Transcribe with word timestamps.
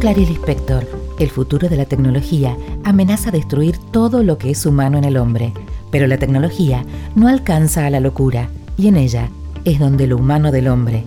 Clary 0.00 0.24
Lispector. 0.24 0.88
El 1.18 1.28
futuro 1.28 1.68
de 1.68 1.76
la 1.76 1.84
tecnología 1.84 2.56
amenaza 2.84 3.30
destruir 3.30 3.76
todo 3.76 4.22
lo 4.22 4.38
que 4.38 4.50
es 4.50 4.64
humano 4.64 4.96
en 4.96 5.04
el 5.04 5.18
hombre, 5.18 5.52
pero 5.90 6.06
la 6.06 6.16
tecnología 6.16 6.86
no 7.14 7.28
alcanza 7.28 7.84
a 7.84 7.90
la 7.90 8.00
locura 8.00 8.48
y 8.78 8.88
en 8.88 8.96
ella 8.96 9.28
es 9.66 9.78
donde 9.78 10.06
lo 10.06 10.16
humano 10.16 10.52
del 10.52 10.68
hombre 10.68 11.04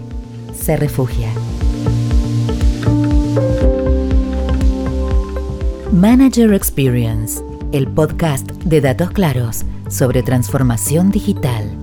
se 0.54 0.78
refugia. 0.78 1.30
Manager 5.92 6.54
Experience, 6.54 7.44
el 7.72 7.88
podcast 7.88 8.48
de 8.64 8.80
datos 8.80 9.10
claros 9.10 9.66
sobre 9.90 10.22
transformación 10.22 11.10
digital. 11.10 11.83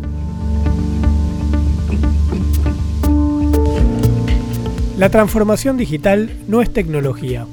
La 5.00 5.08
transformación 5.08 5.78
digital 5.78 6.30
no 6.46 6.60
es 6.60 6.70
tecnología. 6.74 7.46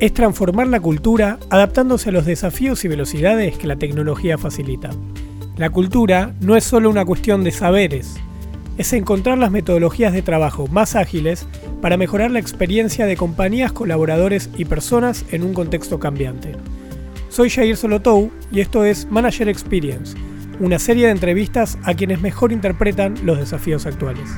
Es 0.00 0.14
transformar 0.14 0.68
la 0.68 0.80
cultura 0.80 1.38
adaptándose 1.50 2.08
a 2.08 2.12
los 2.12 2.24
desafíos 2.24 2.82
y 2.82 2.88
velocidades 2.88 3.58
que 3.58 3.66
la 3.66 3.76
tecnología 3.76 4.38
facilita. 4.38 4.88
La 5.58 5.68
cultura 5.68 6.32
no 6.40 6.56
es 6.56 6.64
solo 6.64 6.88
una 6.88 7.04
cuestión 7.04 7.44
de 7.44 7.50
saberes, 7.50 8.16
es 8.78 8.90
encontrar 8.94 9.36
las 9.36 9.50
metodologías 9.50 10.14
de 10.14 10.22
trabajo 10.22 10.66
más 10.66 10.96
ágiles 10.96 11.46
para 11.82 11.98
mejorar 11.98 12.30
la 12.30 12.38
experiencia 12.38 13.04
de 13.04 13.18
compañías, 13.18 13.72
colaboradores 13.72 14.48
y 14.56 14.64
personas 14.64 15.26
en 15.30 15.42
un 15.42 15.52
contexto 15.52 16.00
cambiante. 16.00 16.52
Soy 17.28 17.50
Jair 17.50 17.76
Solotou 17.76 18.30
y 18.50 18.60
esto 18.60 18.86
es 18.86 19.10
Manager 19.10 19.50
Experience, 19.50 20.16
una 20.58 20.78
serie 20.78 21.04
de 21.04 21.12
entrevistas 21.12 21.76
a 21.82 21.92
quienes 21.92 22.22
mejor 22.22 22.50
interpretan 22.50 23.14
los 23.24 23.36
desafíos 23.36 23.84
actuales. 23.84 24.30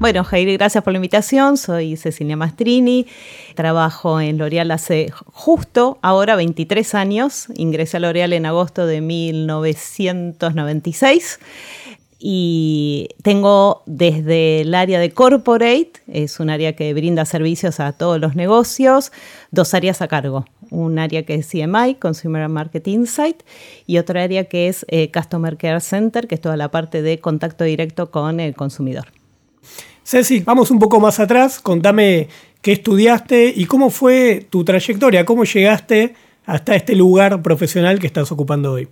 Bueno, 0.00 0.22
Jair, 0.22 0.56
gracias 0.56 0.84
por 0.84 0.92
la 0.92 0.98
invitación. 0.98 1.56
Soy 1.56 1.96
Cecilia 1.96 2.36
Mastrini. 2.36 3.08
Trabajo 3.56 4.20
en 4.20 4.38
L'Oreal 4.38 4.70
hace 4.70 5.12
justo 5.32 5.98
ahora 6.02 6.36
23 6.36 6.94
años. 6.94 7.48
Ingresé 7.56 7.96
a 7.96 8.00
L'Oreal 8.00 8.32
en 8.32 8.46
agosto 8.46 8.86
de 8.86 9.00
1996 9.00 11.40
y 12.20 13.08
tengo 13.22 13.82
desde 13.86 14.60
el 14.60 14.74
área 14.74 15.00
de 15.00 15.10
corporate, 15.10 15.92
es 16.08 16.40
un 16.40 16.50
área 16.50 16.74
que 16.74 16.92
brinda 16.92 17.24
servicios 17.24 17.78
a 17.78 17.92
todos 17.92 18.20
los 18.20 18.34
negocios, 18.34 19.12
dos 19.50 19.72
áreas 19.74 20.02
a 20.02 20.08
cargo. 20.08 20.44
Un 20.70 20.98
área 20.98 21.24
que 21.24 21.34
es 21.34 21.48
CMI, 21.48 21.94
Consumer 21.94 22.48
Market 22.48 22.86
Insight, 22.88 23.42
y 23.86 23.98
otra 23.98 24.22
área 24.22 24.44
que 24.44 24.68
es 24.68 24.84
eh, 24.88 25.10
Customer 25.12 25.56
Care 25.56 25.80
Center, 25.80 26.28
que 26.28 26.34
es 26.34 26.40
toda 26.40 26.56
la 26.56 26.70
parte 26.70 27.02
de 27.02 27.20
contacto 27.20 27.64
directo 27.64 28.10
con 28.10 28.40
el 28.40 28.54
consumidor. 28.54 29.17
Ceci, 30.04 30.40
vamos 30.40 30.70
un 30.70 30.78
poco 30.78 31.00
más 31.00 31.20
atrás, 31.20 31.60
contame 31.60 32.28
qué 32.62 32.72
estudiaste 32.72 33.52
y 33.54 33.66
cómo 33.66 33.90
fue 33.90 34.46
tu 34.48 34.64
trayectoria, 34.64 35.24
cómo 35.24 35.44
llegaste 35.44 36.14
hasta 36.46 36.74
este 36.74 36.96
lugar 36.96 37.42
profesional 37.42 37.98
que 37.98 38.06
estás 38.06 38.32
ocupando 38.32 38.72
hoy. 38.72 38.88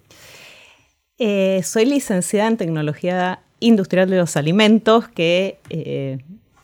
Eh, 1.18 1.62
soy 1.64 1.86
licenciada 1.86 2.48
en 2.48 2.58
Tecnología 2.58 3.40
Industrial 3.60 4.10
de 4.10 4.18
los 4.18 4.36
Alimentos, 4.36 5.08
que 5.08 5.58
eh, 5.70 6.18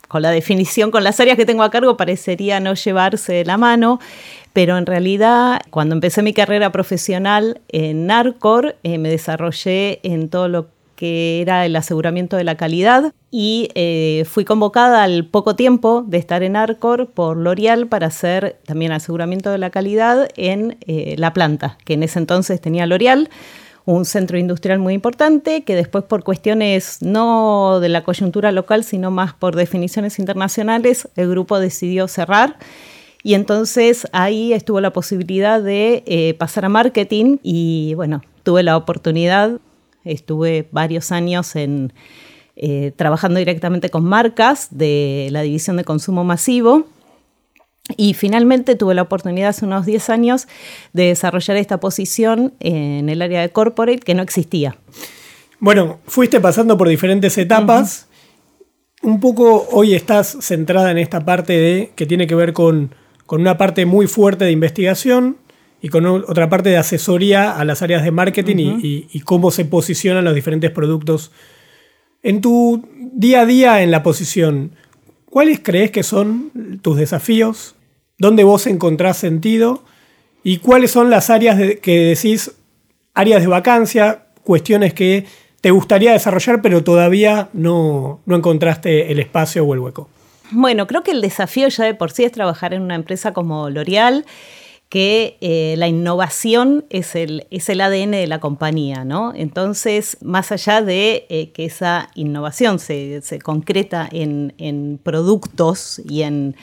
con 0.08 0.20
la 0.20 0.30
definición, 0.30 0.90
con 0.90 1.04
las 1.04 1.18
áreas 1.20 1.38
que 1.38 1.46
tengo 1.46 1.62
a 1.62 1.70
cargo, 1.70 1.96
parecería 1.96 2.60
no 2.60 2.74
llevarse 2.74 3.32
de 3.32 3.46
la 3.46 3.56
mano, 3.56 3.98
pero 4.52 4.76
en 4.76 4.84
realidad 4.84 5.62
cuando 5.70 5.94
empecé 5.94 6.22
mi 6.22 6.34
carrera 6.34 6.70
profesional 6.70 7.62
en 7.68 8.06
Narcor, 8.06 8.76
eh, 8.82 8.98
me 8.98 9.08
desarrollé 9.08 10.00
en 10.02 10.28
todo 10.28 10.48
lo 10.48 10.66
que 10.66 10.81
que 11.02 11.40
era 11.40 11.66
el 11.66 11.74
aseguramiento 11.74 12.36
de 12.36 12.44
la 12.44 12.54
calidad 12.54 13.12
y 13.32 13.70
eh, 13.74 14.24
fui 14.24 14.44
convocada 14.44 15.02
al 15.02 15.24
poco 15.26 15.56
tiempo 15.56 16.04
de 16.06 16.16
estar 16.16 16.44
en 16.44 16.54
Arcor 16.54 17.10
por 17.10 17.36
L'Oreal 17.36 17.88
para 17.88 18.06
hacer 18.06 18.60
también 18.66 18.92
aseguramiento 18.92 19.50
de 19.50 19.58
la 19.58 19.70
calidad 19.70 20.28
en 20.36 20.78
eh, 20.86 21.16
la 21.18 21.32
planta, 21.32 21.76
que 21.84 21.94
en 21.94 22.04
ese 22.04 22.20
entonces 22.20 22.60
tenía 22.60 22.86
L'Oreal 22.86 23.30
un 23.84 24.04
centro 24.04 24.38
industrial 24.38 24.78
muy 24.78 24.94
importante 24.94 25.64
que 25.64 25.74
después 25.74 26.04
por 26.04 26.22
cuestiones 26.22 26.98
no 27.00 27.80
de 27.80 27.88
la 27.88 28.04
coyuntura 28.04 28.52
local, 28.52 28.84
sino 28.84 29.10
más 29.10 29.34
por 29.34 29.56
definiciones 29.56 30.20
internacionales, 30.20 31.08
el 31.16 31.28
grupo 31.28 31.58
decidió 31.58 32.06
cerrar. 32.06 32.58
Y 33.24 33.34
entonces 33.34 34.06
ahí 34.12 34.52
estuvo 34.52 34.80
la 34.80 34.92
posibilidad 34.92 35.60
de 35.60 36.04
eh, 36.06 36.34
pasar 36.34 36.64
a 36.64 36.68
marketing 36.68 37.38
y 37.42 37.94
bueno, 37.94 38.22
tuve 38.44 38.62
la 38.62 38.76
oportunidad 38.76 39.58
Estuve 40.04 40.68
varios 40.72 41.12
años 41.12 41.56
en, 41.56 41.92
eh, 42.56 42.92
trabajando 42.96 43.38
directamente 43.38 43.88
con 43.88 44.04
marcas 44.04 44.68
de 44.70 45.28
la 45.30 45.42
división 45.42 45.76
de 45.76 45.84
consumo 45.84 46.24
masivo. 46.24 46.86
Y 47.96 48.14
finalmente 48.14 48.76
tuve 48.76 48.94
la 48.94 49.02
oportunidad 49.02 49.48
hace 49.48 49.64
unos 49.64 49.86
10 49.86 50.10
años 50.10 50.46
de 50.92 51.06
desarrollar 51.06 51.56
esta 51.56 51.80
posición 51.80 52.54
en 52.60 53.08
el 53.08 53.20
área 53.22 53.40
de 53.40 53.48
corporate 53.50 53.98
que 53.98 54.14
no 54.14 54.22
existía. 54.22 54.76
Bueno, 55.58 55.98
fuiste 56.06 56.40
pasando 56.40 56.76
por 56.78 56.88
diferentes 56.88 57.36
etapas. 57.38 58.08
Un 59.02 59.18
poco 59.18 59.66
hoy 59.72 59.94
estás 59.94 60.36
centrada 60.40 60.90
en 60.92 60.98
esta 60.98 61.24
parte 61.24 61.54
de 61.54 61.92
que 61.96 62.06
tiene 62.06 62.26
que 62.26 62.36
ver 62.36 62.52
con, 62.52 62.94
con 63.26 63.40
una 63.40 63.58
parte 63.58 63.84
muy 63.84 64.06
fuerte 64.06 64.44
de 64.44 64.52
investigación, 64.52 65.38
y 65.82 65.88
con 65.88 66.06
otra 66.06 66.48
parte 66.48 66.70
de 66.70 66.76
asesoría 66.76 67.58
a 67.58 67.64
las 67.64 67.82
áreas 67.82 68.04
de 68.04 68.12
marketing 68.12 68.78
y, 68.82 69.20
cómo 69.20 69.50
se 69.50 69.64
posicionan 69.64 70.24
los 70.24 70.34
diferentes 70.34 70.70
productos. 70.70 71.32
En 72.22 72.40
tu 72.40 72.88
día 73.12 73.40
a 73.40 73.46
día 73.46 73.82
en 73.82 73.90
la 73.90 74.04
posición, 74.04 74.76
¿cuáles 75.28 75.58
crees 75.60 75.90
que 75.90 76.04
son 76.04 76.78
tus 76.82 76.96
desafíos? 76.96 77.74
¿Dónde 78.16 78.44
vos 78.44 78.68
encontrás 78.68 79.16
sentido? 79.16 79.82
¿Y 80.44 80.58
cuáles 80.58 80.92
son 80.92 81.10
las 81.10 81.30
áreas 81.30 81.58
que 81.82 81.98
decís, 81.98 82.52
áreas 83.12 83.40
de 83.40 83.48
vacancia, 83.48 84.26
cuestiones 84.44 84.94
que 84.94 85.26
te 85.60 85.72
gustaría 85.72 86.12
desarrollar 86.12 86.62
pero 86.62 86.84
todavía 86.84 87.48
no, 87.52 88.20
no 88.24 88.36
encontraste 88.36 89.10
el 89.10 89.18
espacio 89.18 89.64
o 89.64 89.74
el 89.74 89.80
hueco? 89.80 90.08
Bueno, 90.52 90.86
creo 90.86 91.02
que 91.02 91.10
el 91.10 91.22
desafío 91.22 91.66
ya 91.66 91.84
de 91.84 91.94
por 91.94 92.12
sí 92.12 92.22
es 92.22 92.30
trabajar 92.30 92.72
en 92.72 92.82
una 92.82 92.94
empresa 92.94 93.32
como 93.32 93.68
L'Oreal 93.68 94.24
que 94.92 95.38
eh, 95.40 95.74
la 95.78 95.88
innovación 95.88 96.84
es 96.90 97.14
el, 97.14 97.46
es 97.50 97.70
el, 97.70 97.80
ADN 97.80 98.10
de 98.10 98.26
la 98.26 98.40
compañía, 98.40 99.06
¿no? 99.06 99.32
Entonces, 99.34 100.18
más 100.20 100.52
allá 100.52 100.82
de 100.82 101.24
eh, 101.30 101.50
que 101.52 101.64
esa 101.64 102.10
innovación 102.14 102.78
se, 102.78 103.22
concreta 103.42 104.06
en, 104.12 105.00
productos 105.02 105.98
y 106.06 106.24
en, 106.24 106.56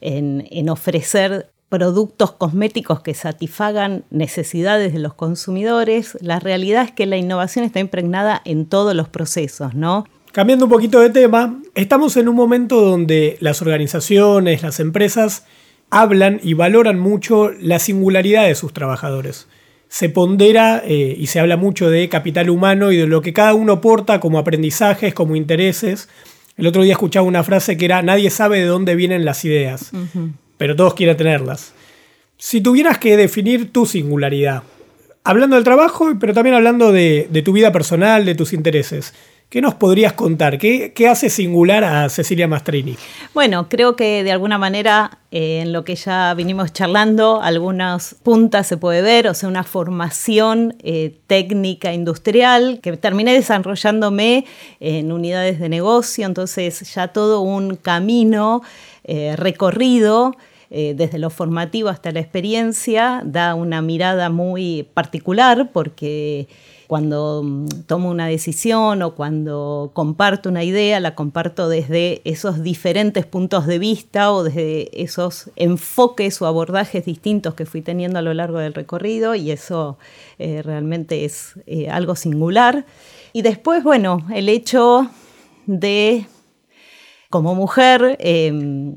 en, 0.00 0.68
ofrecer 0.68 1.50
productos 1.68 2.30
cosméticos 2.30 3.00
que 3.00 3.14
satisfagan 3.14 4.04
necesidades 4.10 4.92
de 4.92 5.00
los 5.00 5.14
consumidores, 5.14 6.16
la 6.20 6.38
realidad 6.38 6.84
es 6.84 6.92
que 6.92 7.06
la 7.06 7.16
innovación 7.16 7.64
está 7.64 7.80
impregnada 7.80 8.42
en 8.44 8.66
todos 8.66 8.94
los 8.94 9.08
procesos, 9.08 9.74
¿no? 9.74 10.06
Cambiando 10.30 10.66
un 10.66 10.70
poquito 10.70 11.00
de 11.00 11.10
tema, 11.10 11.60
estamos 11.74 12.16
en 12.16 12.28
un 12.28 12.36
momento 12.36 12.80
donde 12.80 13.38
las 13.40 13.60
organizaciones, 13.60 14.62
las 14.62 14.78
empresas, 14.78 15.46
hablan 15.92 16.40
y 16.42 16.54
valoran 16.54 16.98
mucho 16.98 17.50
la 17.60 17.78
singularidad 17.78 18.46
de 18.46 18.54
sus 18.54 18.72
trabajadores. 18.72 19.46
Se 19.88 20.08
pondera 20.08 20.82
eh, 20.86 21.14
y 21.18 21.26
se 21.26 21.38
habla 21.38 21.58
mucho 21.58 21.90
de 21.90 22.08
capital 22.08 22.48
humano 22.48 22.92
y 22.92 22.96
de 22.96 23.06
lo 23.06 23.20
que 23.20 23.34
cada 23.34 23.52
uno 23.52 23.74
aporta 23.74 24.18
como 24.18 24.38
aprendizajes, 24.38 25.12
como 25.12 25.36
intereses. 25.36 26.08
El 26.56 26.66
otro 26.66 26.82
día 26.82 26.94
escuchaba 26.94 27.26
una 27.26 27.44
frase 27.44 27.76
que 27.76 27.84
era, 27.84 28.00
nadie 28.00 28.30
sabe 28.30 28.60
de 28.60 28.64
dónde 28.64 28.96
vienen 28.96 29.26
las 29.26 29.44
ideas, 29.44 29.92
pero 30.56 30.74
todos 30.74 30.94
quieren 30.94 31.18
tenerlas. 31.18 31.74
Si 32.38 32.62
tuvieras 32.62 32.96
que 32.96 33.18
definir 33.18 33.70
tu 33.70 33.84
singularidad, 33.84 34.62
hablando 35.24 35.56
del 35.56 35.64
trabajo, 35.64 36.14
pero 36.18 36.32
también 36.32 36.56
hablando 36.56 36.90
de 36.90 37.42
tu 37.44 37.52
vida 37.52 37.70
personal, 37.70 38.24
de 38.24 38.34
tus 38.34 38.54
intereses, 38.54 39.12
¿Qué 39.52 39.60
nos 39.60 39.74
podrías 39.74 40.14
contar? 40.14 40.56
¿Qué, 40.56 41.08
hace 41.10 41.28
singular 41.28 41.84
a 41.84 42.08
Cecilia 42.08 42.48
Mastrini? 42.48 42.96
Bueno, 43.34 43.68
creo 43.68 43.96
que 43.96 44.24
de 44.24 44.32
alguna 44.32 44.56
manera 44.56 45.18
eh, 45.30 45.60
en 45.60 45.74
lo 45.74 45.84
que 45.84 45.94
ya 45.94 46.32
vinimos 46.32 46.72
charlando, 46.72 47.42
algunas 47.42 48.16
puntas 48.22 48.66
se 48.66 48.78
puede 48.78 49.02
ver, 49.02 49.28
o 49.28 49.34
sea, 49.34 49.50
una 49.50 49.62
formación 49.62 50.74
eh, 50.82 51.18
técnica 51.26 51.92
industrial 51.92 52.80
que 52.82 52.96
terminé 52.96 53.34
desarrollándome 53.34 54.46
en 54.80 55.12
unidades 55.12 55.60
de 55.60 55.68
negocio, 55.68 56.24
entonces 56.24 56.90
ya 56.94 57.08
todo 57.08 57.42
un 57.42 57.76
camino 57.76 58.62
eh, 59.04 59.36
recorrido 59.36 60.34
desde 60.70 61.18
lo 61.18 61.28
formativo 61.28 61.90
hasta 61.90 62.12
la 62.12 62.20
experiencia, 62.20 63.20
da 63.26 63.54
una 63.54 63.82
mirada 63.82 64.30
muy 64.30 64.88
particular 64.94 65.68
porque 65.70 66.48
cuando 66.92 67.40
mm, 67.42 67.84
tomo 67.86 68.10
una 68.10 68.26
decisión 68.26 69.00
o 69.00 69.14
cuando 69.14 69.92
comparto 69.94 70.50
una 70.50 70.62
idea, 70.62 71.00
la 71.00 71.14
comparto 71.14 71.70
desde 71.70 72.20
esos 72.26 72.62
diferentes 72.62 73.24
puntos 73.24 73.66
de 73.66 73.78
vista 73.78 74.30
o 74.30 74.44
desde 74.44 75.02
esos 75.02 75.50
enfoques 75.56 76.42
o 76.42 76.46
abordajes 76.46 77.06
distintos 77.06 77.54
que 77.54 77.64
fui 77.64 77.80
teniendo 77.80 78.18
a 78.18 78.22
lo 78.22 78.34
largo 78.34 78.58
del 78.58 78.74
recorrido 78.74 79.34
y 79.34 79.50
eso 79.50 79.96
eh, 80.38 80.60
realmente 80.60 81.24
es 81.24 81.54
eh, 81.64 81.88
algo 81.88 82.14
singular. 82.14 82.84
Y 83.32 83.40
después, 83.40 83.82
bueno, 83.82 84.26
el 84.34 84.50
hecho 84.50 85.08
de, 85.64 86.26
como 87.30 87.54
mujer, 87.54 88.18
em, 88.20 88.96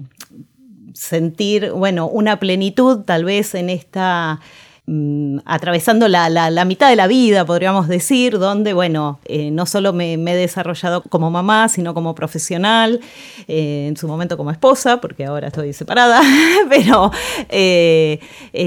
sentir, 0.94 1.72
bueno, 1.72 2.10
una 2.10 2.42
plenitud 2.42 3.06
tal 3.06 3.24
vez 3.24 3.56
en 3.56 3.70
esta 3.70 4.42
Mm, 4.88 5.40
atravesando 5.46 6.08
la, 6.08 6.64
mitad 6.64 6.92
de 6.92 6.96
la 6.96 7.08
vida, 7.08 7.44
podríamos 7.44 7.88
decir, 7.88 8.38
donde, 8.38 8.74
bueno, 8.74 9.20
eh, 9.26 9.50
no 9.50 9.66
solo 9.66 9.94
me, 9.94 10.14
he 10.14 10.36
desarrollado 10.36 11.02
como 11.02 11.32
mamá, 11.32 11.70
sino 11.70 11.96
como 11.96 12.14
profesional, 12.14 13.00
eh, 13.48 13.88
en 13.88 13.98
su 13.98 14.08
momento 14.08 14.38
como 14.38 14.52
esposa, 14.52 15.02
porque 15.02 15.26
ahora 15.26 15.48
estoy 15.48 15.74
separada, 15.74 16.22
pero 16.70 17.12
eh, 17.50 18.20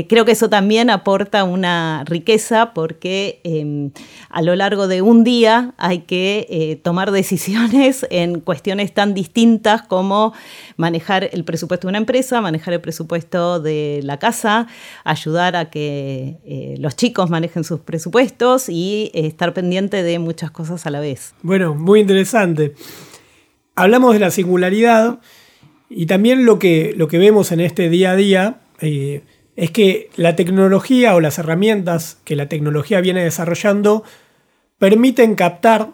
creo 0.08 0.24
que 0.24 0.32
eso 0.32 0.50
también 0.50 0.90
aporta 0.90 1.44
una 1.44 2.02
riqueza 2.04 2.74
porque 2.74 3.40
em, 3.44 3.92
a 4.28 4.42
lo 4.42 4.56
largo 4.56 4.88
de 4.88 5.02
un 5.02 5.22
día 5.22 5.74
hay 5.78 6.00
que 6.00 6.80
tomar 6.82 7.12
decisiones 7.12 8.04
en 8.10 8.40
cuestiones 8.40 8.92
tan 8.92 9.14
distintas 9.14 9.82
como 9.82 10.32
manejar 10.76 11.30
el 11.32 11.44
presupuesto 11.44 11.86
de 11.86 11.90
una 11.90 11.98
empresa, 11.98 12.40
manejar 12.40 12.74
el 12.74 12.80
presupuesto 12.80 13.60
de 13.60 14.00
la 14.02 14.18
casa, 14.18 14.66
ayudar 15.04 15.54
a 15.54 15.70
que 15.70 16.07
eh, 16.10 16.76
los 16.78 16.96
chicos 16.96 17.30
manejen 17.30 17.64
sus 17.64 17.80
presupuestos 17.80 18.68
y 18.68 19.10
eh, 19.14 19.26
estar 19.26 19.52
pendiente 19.52 20.02
de 20.02 20.18
muchas 20.18 20.50
cosas 20.50 20.86
a 20.86 20.90
la 20.90 21.00
vez. 21.00 21.34
Bueno, 21.42 21.74
muy 21.74 22.00
interesante. 22.00 22.74
Hablamos 23.74 24.14
de 24.14 24.20
la 24.20 24.30
singularidad 24.30 25.20
y 25.90 26.06
también 26.06 26.44
lo 26.44 26.58
que, 26.58 26.94
lo 26.96 27.08
que 27.08 27.18
vemos 27.18 27.52
en 27.52 27.60
este 27.60 27.88
día 27.88 28.12
a 28.12 28.16
día 28.16 28.60
eh, 28.80 29.22
es 29.56 29.70
que 29.70 30.10
la 30.16 30.36
tecnología 30.36 31.14
o 31.14 31.20
las 31.20 31.38
herramientas 31.38 32.18
que 32.24 32.36
la 32.36 32.48
tecnología 32.48 33.00
viene 33.00 33.24
desarrollando 33.24 34.04
permiten 34.78 35.34
captar 35.34 35.90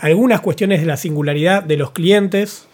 algunas 0.00 0.40
cuestiones 0.40 0.78
de 0.80 0.86
la 0.86 0.96
singularidad 0.96 1.64
de 1.64 1.76
los 1.76 1.90
clientes. 1.90 2.68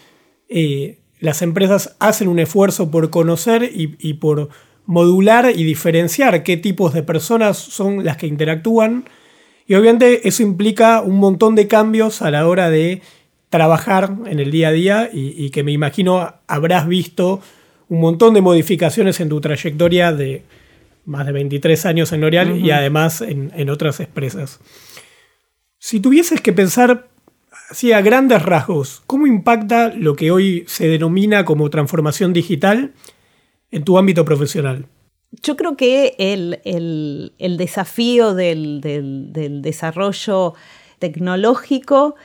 las 1.19 1.41
empresas 1.41 1.97
hacen 1.99 2.29
un 2.29 2.39
esfuerzo 2.39 2.91
por 2.91 3.09
conocer 3.09 3.71
y 3.73 4.15
por 4.15 4.51
modular 4.91 5.53
y 5.55 5.63
diferenciar 5.63 6.43
qué 6.43 6.57
tipos 6.57 6.93
de 6.93 7.05
personas 7.05 7.57
son 7.57 8.05
las 8.05 8.17
que 8.17 8.27
interactúan. 8.27 9.05
Y 9.69 9.77
obviamente 9.77 10.27
eso 10.27 10.43
implica 10.43 11.01
un 11.01 11.19
montón 11.19 11.55
de 11.55 11.69
cambios 11.69 12.23
a 12.23 12.33
la 12.33 12.49
hora 12.49 12.71
de 12.71 13.01
trabajar 13.51 14.17
en 14.27 14.41
el 14.41 14.51
día 14.51 14.69
a 14.69 14.73
día 14.73 15.11
y, 15.13 15.51
que 15.51 15.63
me 15.63 15.71
imagino 15.71 16.35
habrás 16.49 16.89
visto 16.89 17.41
un 17.89 18.01
montón 18.01 18.35
de 18.35 18.41
modificaciones 18.41 19.21
en 19.21 19.29
tu 19.29 19.41
trayectoria 19.41 20.13
de 20.13 20.43
más 21.05 21.25
de 21.25 21.33
23 21.33 21.87
años 21.87 22.13
en 22.13 22.23
L'Oreal 22.23 22.59
y 22.59 22.73
además 22.73 23.21
en, 23.21 23.71
otras 23.71 24.01
empresas. 24.01 24.59
Si 25.79 26.01
tuvieses 26.01 26.41
que 26.41 26.53
pensar 26.53 27.07
así 27.71 27.93
a 27.93 28.01
grandes 28.01 28.43
rasgos, 28.43 29.05
¿cómo 29.07 29.29
impacta 29.29 29.95
lo 29.95 30.17
que 30.17 30.33
hoy 30.33 30.65
se 30.67 30.89
denomina 30.89 31.45
como 31.45 31.71
transformación 31.71 32.33
digital 32.33 32.93
en 33.71 33.85
tu 33.85 33.99
ámbito 33.99 34.25
profesional? 34.25 34.87
Yo 35.43 35.57
creo 35.57 35.77
que 35.77 36.17
el, 36.19 37.57
desafío 37.57 38.35
del, 38.35 38.81
desarrollo 39.63 40.55
tecnológico 40.99 42.17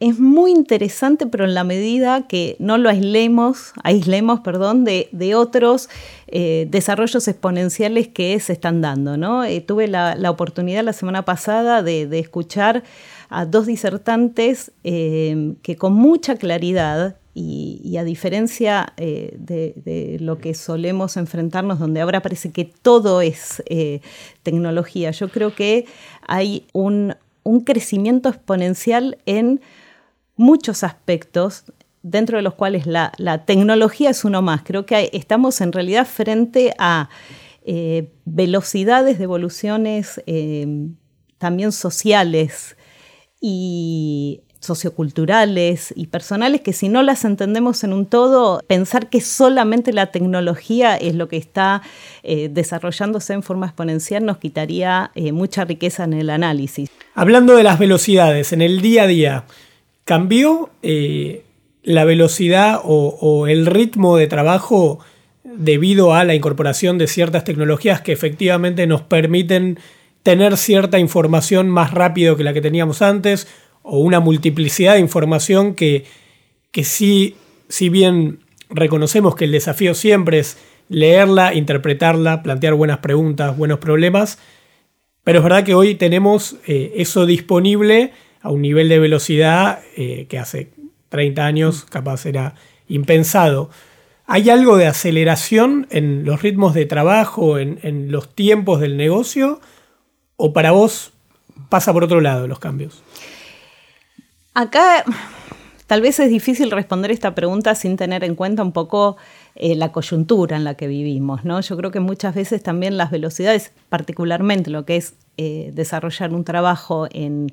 es 0.00 0.18
muy 0.18 0.50
interesante, 0.50 1.26
pero 1.26 1.44
en 1.44 1.54
la 1.54 1.64
medida 1.64 2.26
que 2.26 2.56
no 2.58 2.76
lo 2.76 2.90
aislemos, 2.90 3.72
aislemos 3.84 4.40
perdón, 4.40 4.84
de, 4.84 5.34
otros 5.34 5.88
eh, 6.26 6.66
desarrollos 6.68 7.26
exponenciales 7.28 8.08
que 8.08 8.38
se 8.40 8.52
están 8.52 8.80
dando. 8.80 9.16
¿no? 9.16 9.44
Eh, 9.44 9.60
tuve 9.60 9.88
la, 9.88 10.16
oportunidad 10.28 10.82
la 10.82 10.92
semana 10.92 11.24
pasada 11.24 11.82
de, 11.82 12.18
escuchar 12.18 12.82
a 13.30 13.46
dos 13.46 13.66
disertantes 13.66 14.72
eh, 14.84 15.54
que 15.62 15.76
con 15.76 15.94
mucha 15.94 16.36
claridad 16.36 17.16
y, 17.34 17.96
a 17.96 18.04
diferencia 18.04 18.92
eh, 18.98 19.34
de, 19.38 20.18
lo 20.20 20.38
que 20.38 20.54
solemos 20.54 21.16
enfrentarnos, 21.16 21.78
donde 21.78 22.02
ahora 22.02 22.20
parece 22.20 22.52
que 22.52 22.64
todo 22.64 23.22
es 23.22 23.62
eh, 23.66 24.00
tecnología, 24.42 25.10
yo 25.12 25.28
creo 25.30 25.54
que 25.54 25.86
hay 26.26 26.66
un, 26.72 27.14
crecimiento 27.64 28.28
exponencial 28.28 29.18
en 29.26 29.60
muchos 30.36 30.84
aspectos, 30.84 31.64
dentro 32.02 32.36
de 32.36 32.42
los 32.42 32.54
cuales 32.54 32.86
la, 32.86 33.10
tecnología 33.46 34.10
es 34.10 34.24
uno 34.24 34.42
más. 34.42 34.62
Creo 34.62 34.84
que 34.84 35.10
estamos 35.12 35.60
en 35.60 35.72
realidad 35.72 36.06
frente 36.06 36.74
a 36.78 37.08
eh, 37.64 38.10
velocidades 38.24 39.18
de 39.18 39.24
evoluciones 39.24 40.20
también 41.38 41.72
sociales 41.72 42.76
y 43.40 44.42
socioculturales 44.62 45.92
y 45.96 46.06
personales 46.06 46.60
que 46.60 46.72
si 46.72 46.88
no 46.88 47.02
las 47.02 47.24
entendemos 47.24 47.82
en 47.82 47.92
un 47.92 48.06
todo, 48.06 48.62
pensar 48.66 49.10
que 49.10 49.20
solamente 49.20 49.92
la 49.92 50.06
tecnología 50.06 50.96
es 50.96 51.14
lo 51.14 51.28
que 51.28 51.36
está 51.36 51.82
eh, 52.22 52.48
desarrollándose 52.50 53.32
en 53.32 53.42
forma 53.42 53.66
exponencial 53.66 54.24
nos 54.24 54.38
quitaría 54.38 55.10
eh, 55.14 55.32
mucha 55.32 55.64
riqueza 55.64 56.04
en 56.04 56.14
el 56.14 56.30
análisis. 56.30 56.90
Hablando 57.14 57.56
de 57.56 57.64
las 57.64 57.78
velocidades, 57.78 58.52
en 58.52 58.62
el 58.62 58.80
día 58.80 59.02
a 59.02 59.06
día, 59.08 59.44
¿cambió 60.04 60.70
eh, 60.82 61.44
la 61.82 62.04
velocidad 62.04 62.80
o 62.84 63.48
el 63.48 63.66
ritmo 63.66 64.16
de 64.16 64.28
trabajo 64.28 65.00
debido 65.42 66.14
a 66.14 66.24
la 66.24 66.34
incorporación 66.34 66.98
de 66.98 67.08
ciertas 67.08 67.42
tecnologías 67.42 68.00
que 68.00 68.12
efectivamente 68.12 68.86
nos 68.86 69.02
permiten 69.02 69.78
tener 70.22 70.56
cierta 70.56 70.98
información 71.00 71.68
más 71.68 71.92
rápido 71.92 72.36
que 72.36 72.44
la 72.44 72.52
que 72.52 72.60
teníamos 72.60 73.02
antes 73.02 73.48
o 73.82 73.98
una 73.98 74.20
multiplicidad 74.20 74.94
de 74.94 75.00
información 75.00 75.74
que, 75.74 76.04
que 76.70 76.84
sí, 76.84 77.36
si 77.68 77.88
bien 77.88 78.40
reconocemos 78.70 79.34
que 79.34 79.44
el 79.44 79.52
desafío 79.52 79.94
siempre 79.94 80.38
es 80.38 80.58
leerla, 80.88 81.54
interpretarla, 81.54 82.42
plantear 82.42 82.74
buenas 82.74 82.98
preguntas, 82.98 83.56
buenos 83.56 83.78
problemas, 83.78 84.38
pero 85.24 85.38
es 85.38 85.44
verdad 85.44 85.64
que 85.64 85.74
hoy 85.74 85.94
tenemos 85.94 86.56
eh, 86.66 86.92
eso 86.96 87.26
disponible 87.26 88.12
a 88.40 88.50
un 88.50 88.62
nivel 88.62 88.88
de 88.88 88.98
velocidad 88.98 89.80
eh, 89.96 90.26
que 90.28 90.38
hace 90.38 90.70
30 91.10 91.46
años 91.46 91.84
capaz 91.84 92.26
era 92.26 92.54
impensado. 92.88 93.70
¿Hay 94.26 94.50
algo 94.50 94.76
de 94.76 94.86
aceleración 94.86 95.86
en 95.90 96.24
los 96.24 96.42
ritmos 96.42 96.74
de 96.74 96.86
trabajo, 96.86 97.58
en, 97.58 97.78
en 97.82 98.10
los 98.10 98.34
tiempos 98.34 98.80
del 98.80 98.96
negocio? 98.96 99.60
¿O 100.36 100.52
para 100.52 100.72
vos 100.72 101.12
pasa 101.68 101.92
por 101.92 102.04
otro 102.04 102.20
lado 102.20 102.48
los 102.48 102.58
cambios? 102.58 103.02
Acá 104.54 105.04
tal 105.86 106.00
vez 106.00 106.20
es 106.20 106.30
difícil 106.30 106.70
responder 106.70 107.10
esta 107.10 107.34
pregunta 107.34 107.74
sin 107.74 107.96
tener 107.96 108.24
en 108.24 108.34
cuenta 108.34 108.62
un 108.62 108.72
poco 108.72 109.16
eh, 109.54 109.74
la 109.74 109.92
coyuntura 109.92 110.56
en 110.56 110.64
la 110.64 110.74
que 110.74 110.86
vivimos. 110.86 111.44
¿no? 111.44 111.60
Yo 111.60 111.76
creo 111.76 111.90
que 111.90 112.00
muchas 112.00 112.34
veces 112.34 112.62
también 112.62 112.96
las 112.96 113.10
velocidades, 113.10 113.72
particularmente 113.88 114.70
lo 114.70 114.84
que 114.84 114.96
es 114.96 115.14
eh, 115.36 115.70
desarrollar 115.74 116.32
un 116.34 116.44
trabajo 116.44 117.08
en, 117.10 117.52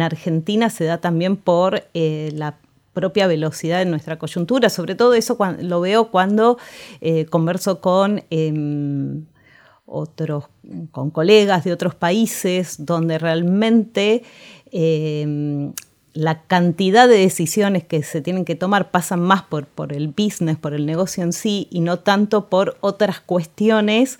Argentina, 0.00 0.70
se 0.70 0.84
da 0.84 0.98
también 0.98 1.36
por 1.36 1.84
eh, 1.94 2.30
la 2.34 2.56
propia 2.94 3.26
velocidad 3.26 3.78
de 3.78 3.84
nuestra 3.84 4.18
coyuntura. 4.18 4.70
Sobre 4.70 4.94
todo 4.94 5.14
eso 5.14 5.38
lo 5.60 5.80
veo 5.80 6.10
cuando 6.10 6.58
converso 7.30 7.80
con 7.80 8.24
em, 8.30 9.24
otros, 9.86 10.46
con 10.90 11.10
colegas 11.10 11.62
de 11.64 11.72
otros 11.72 11.94
países, 11.94 12.84
donde 12.84 13.18
realmente 13.18 14.24
em, 14.72 15.72
la 16.12 16.42
cantidad 16.42 17.08
de 17.08 17.18
decisiones 17.18 17.84
que 17.84 18.02
se 18.02 18.20
tienen 18.20 18.44
que 18.44 18.54
tomar 18.54 18.90
pasan 18.90 19.20
más 19.20 19.42
por, 19.42 19.66
por 19.66 19.92
el 19.92 20.08
business, 20.08 20.56
por 20.56 20.74
el 20.74 20.86
negocio 20.86 21.22
en 21.22 21.32
sí, 21.32 21.68
y 21.70 21.80
no 21.80 21.98
tanto 22.00 22.48
por 22.48 22.76
otras 22.80 23.20
cuestiones 23.20 24.18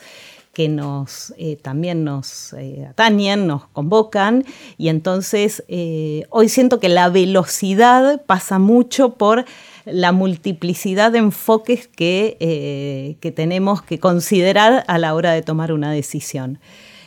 que 0.58 0.68
nos 0.68 1.32
eh, 1.36 1.54
también 1.54 2.02
nos 2.02 2.52
eh, 2.54 2.84
atañen, 2.90 3.46
nos 3.46 3.68
convocan, 3.68 4.44
y 4.76 4.88
entonces 4.88 5.62
eh, 5.68 6.24
hoy 6.30 6.48
siento 6.48 6.80
que 6.80 6.88
la 6.88 7.08
velocidad 7.10 8.22
pasa 8.26 8.58
mucho 8.58 9.14
por 9.14 9.44
la 9.84 10.10
multiplicidad 10.10 11.12
de 11.12 11.18
enfoques 11.18 11.86
que, 11.86 13.16
que 13.20 13.30
tenemos 13.30 13.82
que 13.82 14.00
considerar 14.00 14.84
a 14.88 14.98
la 14.98 15.14
hora 15.14 15.30
de 15.30 15.42
tomar 15.42 15.72
una 15.72 15.92
decisión. 15.92 16.58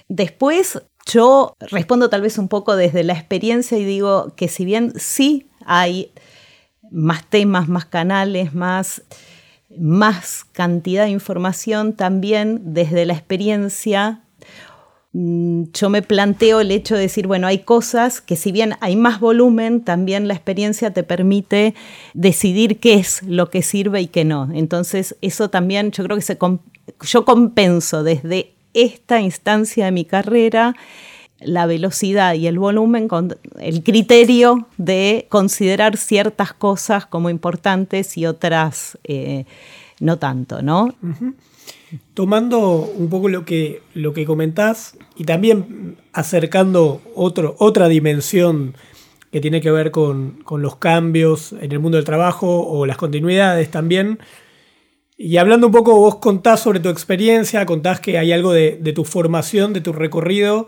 Después, 0.08 0.82
yo 1.05 1.55
respondo 1.60 2.10
tal 2.10 2.22
vez 2.22 2.38
un 2.38 2.48
poco 2.48 2.75
desde 2.75 3.03
la 3.03 3.13
experiencia 3.13 3.77
y 3.77 3.86
digo 3.86 4.34
que 4.36 4.48
si 4.48 4.65
bien 4.65 4.93
sí 4.98 5.50
hay 5.65 6.12
más 6.91 7.25
temas, 7.29 7.67
más 7.70 7.86
canales, 7.86 8.53
más, 8.53 9.03
más 9.77 10.46
cantidad 10.51 11.05
de 11.05 11.12
información, 11.12 11.93
también 11.93 12.74
desde 12.74 13.05
la 13.05 13.13
experiencia 13.13 14.22
mm, 15.13 15.63
yo 15.74 15.89
me 15.89 16.01
planteo 16.01 16.60
el 16.60 16.72
hecho 16.72 16.96
de 16.96 17.01
decir, 17.01 17.27
bueno, 17.27 17.48
hay 17.48 17.60
cosas 17.60 18.22
que 18.22 18.36
si 18.36 18.51
bien 18.51 18.75
hay 18.81 18.96
más 18.96 19.20
volumen, 19.20 19.84
también 19.84 20.27
la 20.27 20.34
experiencia 20.34 20.91
te 20.91 21.03
permite 21.03 21.74
decidir 22.13 22.79
qué 22.79 22.96
es 22.96 23.24
lo 23.24 23.50
que 23.50 23.62
sirve 23.62 24.01
y 24.01 24.08
qué 24.08 24.25
no. 24.25 24.50
Entonces, 24.53 25.15
eso 25.22 25.50
también 25.50 25.91
yo 25.91 26.03
creo 26.03 26.17
que 26.17 26.24
se 26.24 26.38
yo 27.01 27.25
compenso 27.25 28.03
desde 28.03 28.53
esta 28.74 29.22
instancia 29.22 29.86
de 29.86 29.92
mi 29.92 30.06
carrera 30.06 30.75
la 31.42 31.66
velocidad 31.66 32.36
y 32.36 32.48
el 32.48 32.60
volumen 32.60 33.08
con 33.08 33.36
el 33.60 33.84
criterio 33.84 34.68
de 34.78 35.25
considerar 35.30 35.98
ciertas 35.98 36.54
cosas 36.54 37.06
como 37.06 37.30
importantes 37.30 38.18
y 38.18 38.25
otras 38.25 38.98
eh, 39.04 39.46
no 40.00 40.18
tanto, 40.18 40.62
¿no? 40.62 40.94
Tomando 42.13 42.92
un 42.96 43.10
poco 43.10 43.28
lo 43.30 43.44
que, 43.44 43.82
lo 43.94 44.13
que 44.13 44.25
comentás 44.25 44.98
y 45.18 45.25
también 45.25 45.98
acercando 46.13 47.01
otro, 47.16 47.56
otra 47.60 47.88
dimensión 47.88 48.75
que 49.32 49.40
tiene 49.40 49.62
que 49.62 49.72
ver 49.72 49.92
con, 49.92 50.44
los 50.58 50.75
cambios 50.75 51.54
en 51.54 51.72
el 51.72 51.80
mundo 51.80 51.98
del 51.98 52.06
trabajo 52.06 52.68
o 52.68 52.86
las 52.86 52.98
continuidades 52.98 53.72
también. 53.72 54.20
Y 55.24 55.38
hablando 55.38 55.68
un 55.68 55.74
poco, 55.74 55.96
vos 55.96 56.16
contás 56.16 56.62
sobre 56.62 56.80
tu 56.80 56.90
experiencia, 56.90 57.63
contás 57.68 58.00
que 58.00 58.18
hay 58.18 58.32
algo 58.32 58.54
de, 58.54 58.72
tu 58.96 59.06
formación, 59.06 59.72
de 59.72 59.80
tu 59.80 59.94
recorrido, 59.94 60.66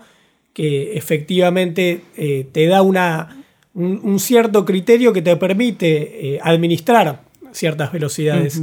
que 0.53 0.95
efectivamente 0.95 2.01
eh, 2.15 2.45
te 2.51 2.67
da 2.67 2.83
una, 2.83 3.43
un, 3.73 4.19
cierto 4.19 4.63
criterio 4.63 5.11
que 5.11 5.23
te 5.23 5.35
permite 5.37 6.35
eh, 6.35 6.39
administrar 6.43 7.23
ciertas 7.51 7.91
velocidades. 7.91 8.61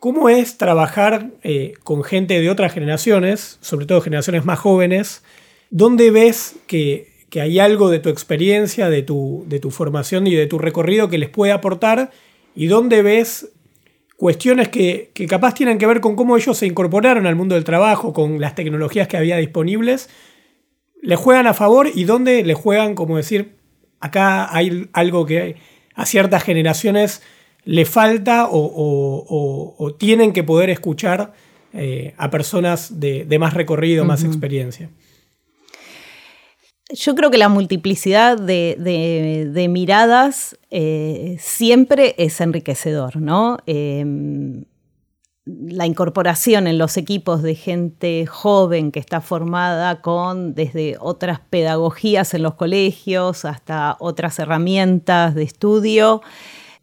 ¿Cómo 0.00 0.28
es 0.28 0.58
trabajar 0.58 1.30
eh, 1.44 1.74
con 1.84 2.02
gente 2.02 2.40
de 2.40 2.50
otras 2.50 2.72
generaciones, 2.72 3.58
sobre 3.60 3.86
todo 3.86 4.00
generaciones 4.00 4.44
más 4.44 4.58
jóvenes? 4.58 5.22
¿Dónde 5.70 6.10
ves 6.10 6.56
que, 6.66 7.10
hay 7.40 7.60
algo 7.60 7.90
de 7.90 8.00
tu 8.00 8.08
experiencia, 8.08 8.90
de 8.90 9.02
tu, 9.02 9.44
de 9.46 9.60
tu, 9.60 9.70
formación 9.70 10.26
y 10.26 10.34
de 10.34 10.48
tu 10.48 10.58
recorrido 10.58 11.08
que 11.08 11.18
les 11.18 11.28
puede 11.28 11.52
aportar? 11.52 12.10
¿Y 12.56 12.66
dónde 12.66 13.02
ves 13.02 13.50
cuestiones 14.20 14.68
que, 14.68 15.12
que 15.14 15.26
capaz 15.26 15.54
tienen 15.54 15.78
que 15.78 15.86
ver 15.86 16.02
con 16.02 16.14
cómo 16.14 16.36
ellos 16.36 16.58
se 16.58 16.66
incorporaron 16.66 17.26
al 17.26 17.36
mundo 17.36 17.54
del 17.54 17.64
trabajo, 17.64 18.12
con 18.12 18.38
las 18.38 18.54
tecnologías 18.54 19.08
que 19.08 19.16
había 19.16 19.38
disponibles? 19.38 20.10
¿Le 21.00 21.16
juegan 21.16 21.46
a 21.46 21.54
favor 21.54 21.88
y 21.94 22.04
dónde 22.04 22.44
le 22.44 22.52
juegan, 22.52 22.94
como 22.94 23.16
decir, 23.16 23.56
acá 23.98 24.54
hay 24.54 24.90
algo 24.92 25.24
que 25.24 25.56
a 25.94 26.04
ciertas 26.04 26.42
generaciones 26.42 27.22
le 27.64 27.86
falta 27.86 28.48
o, 28.50 29.96
tienen 29.98 30.34
que 30.34 30.44
poder 30.44 30.68
escuchar 30.68 31.32
eh, 31.72 32.12
a 32.18 32.28
personas 32.28 33.00
de, 33.00 33.38
más 33.38 33.54
recorrido, 33.54 34.04
más 34.04 34.22
experiencia? 34.22 34.90
Yo 36.92 37.14
creo 37.14 37.30
que 37.30 37.38
la 37.38 37.48
multiplicidad 37.48 38.36
de, 38.38 39.66
miradas 39.70 40.58
eh, 40.70 41.36
siempre 41.38 42.14
es 42.18 42.40
enriquecedor, 42.40 43.16
¿no? 43.16 43.58
Em, 43.66 44.64
la 45.46 45.86
incorporación 45.86 46.66
en 46.66 46.78
los 46.78 46.96
equipos 46.96 47.42
de 47.42 47.54
gente 47.54 48.26
joven 48.26 48.92
que 48.92 49.00
está 49.00 49.20
formada 49.20 50.00
con 50.00 50.54
desde 50.54 50.96
otras 51.00 51.40
pedagogías 51.40 52.34
en 52.34 52.42
los 52.42 52.54
colegios 52.54 53.44
hasta 53.44 53.96
otras 54.00 54.38
herramientas 54.38 55.34
de 55.34 55.42
estudio 55.42 56.22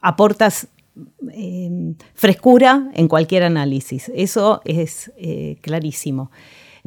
aportas 0.02 0.68
eh, 1.32 1.94
frescura 2.14 2.90
en 2.94 3.08
cualquier 3.08 3.44
análisis. 3.44 4.12
Eso 4.16 4.62
es 4.66 5.12
eh, 5.18 5.58
clarísimo. 5.62 6.32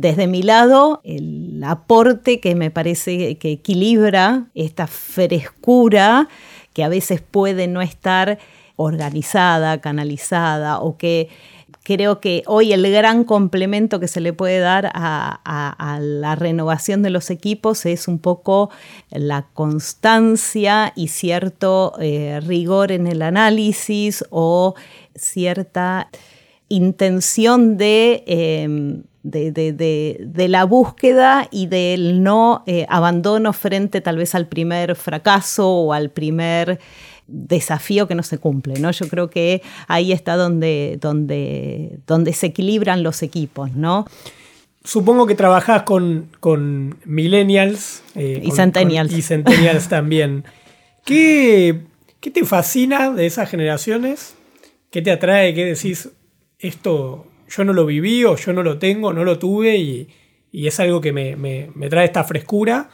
Desde 0.00 0.26
mi 0.26 0.42
lado, 0.42 1.02
el 1.04 1.62
aporte 1.62 2.40
que 2.40 2.54
me 2.54 2.70
parece 2.70 3.36
que 3.36 3.52
equilibra 3.52 4.46
esta 4.54 4.86
frescura 4.86 6.26
que 6.72 6.82
a 6.82 6.88
veces 6.88 7.20
puede 7.20 7.68
no 7.68 7.82
estar 7.82 8.38
organizada, 8.76 9.82
canalizada 9.82 10.80
o 10.80 10.96
que 10.96 11.28
creo 11.82 12.18
que 12.18 12.44
hoy 12.46 12.72
el 12.72 12.90
gran 12.90 13.24
complemento 13.24 14.00
que 14.00 14.08
se 14.08 14.22
le 14.22 14.32
puede 14.32 14.60
dar 14.60 14.90
a, 14.94 15.98
la 16.00 16.34
renovación 16.34 17.02
de 17.02 17.10
los 17.10 17.28
equipos 17.28 17.84
es 17.84 18.08
un 18.08 18.20
poco 18.20 18.70
la 19.10 19.48
constancia 19.52 20.94
y 20.96 21.08
cierto 21.08 21.92
eh, 22.00 22.40
rigor 22.40 22.90
en 22.90 23.06
el 23.06 23.20
análisis 23.20 24.24
o 24.30 24.74
cierta 25.14 26.08
intención 26.70 27.76
de... 27.76 28.24
Em, 28.26 29.02
de, 29.22 30.46
la 30.48 30.64
búsqueda 30.64 31.48
y 31.50 31.66
del 31.66 32.22
no 32.22 32.62
eh, 32.66 32.86
abandono 32.88 33.52
frente 33.52 34.00
tal 34.00 34.16
vez 34.16 34.34
al 34.34 34.46
primer 34.46 34.96
fracaso 34.96 35.68
o 35.68 35.92
al 35.92 36.10
primer 36.10 36.80
desafío 37.26 38.08
que 38.08 38.14
no 38.14 38.22
se 38.22 38.38
cumple, 38.38 38.80
¿no? 38.80 38.90
Yo 38.90 39.08
creo 39.08 39.30
que 39.30 39.62
ahí 39.86 40.12
está 40.12 40.36
donde, 40.36 40.98
donde, 41.00 42.00
donde 42.06 42.32
se 42.32 42.46
equilibran 42.46 43.02
los 43.02 43.22
equipos, 43.22 43.72
¿no? 43.74 44.06
Supongo 44.82 45.26
que 45.26 45.34
trabajás 45.34 45.82
con, 45.82 46.28
con 46.40 46.98
millennials. 47.04 48.02
Eh, 48.14 48.40
y 48.42 48.50
centennials. 48.50 49.12
y 49.12 49.22
centennials 49.22 49.88
también. 49.90 50.44
¿Qué, 51.04 51.82
¿Qué 52.18 52.30
te 52.30 52.44
fascina 52.44 53.10
de 53.10 53.26
esas 53.26 53.48
generaciones? 53.48 54.34
¿Qué 54.90 55.02
te 55.02 55.10
atrae? 55.10 55.54
¿Qué 55.54 55.66
decís? 55.66 56.08
Esto 56.58 57.26
yo 57.50 57.64
no 57.64 57.72
lo 57.72 57.84
viví 57.84 58.24
o 58.24 58.36
yo 58.36 58.52
no 58.52 58.62
lo 58.62 58.78
tengo, 58.78 59.12
no 59.12 59.24
lo 59.24 59.38
tuve 59.38 59.76
y, 59.76 60.08
es 60.52 60.80
algo 60.80 61.00
que 61.00 61.12
me, 61.12 61.36
me, 61.36 61.88
trae 61.88 62.06
esta 62.06 62.24
frescura. 62.24 62.90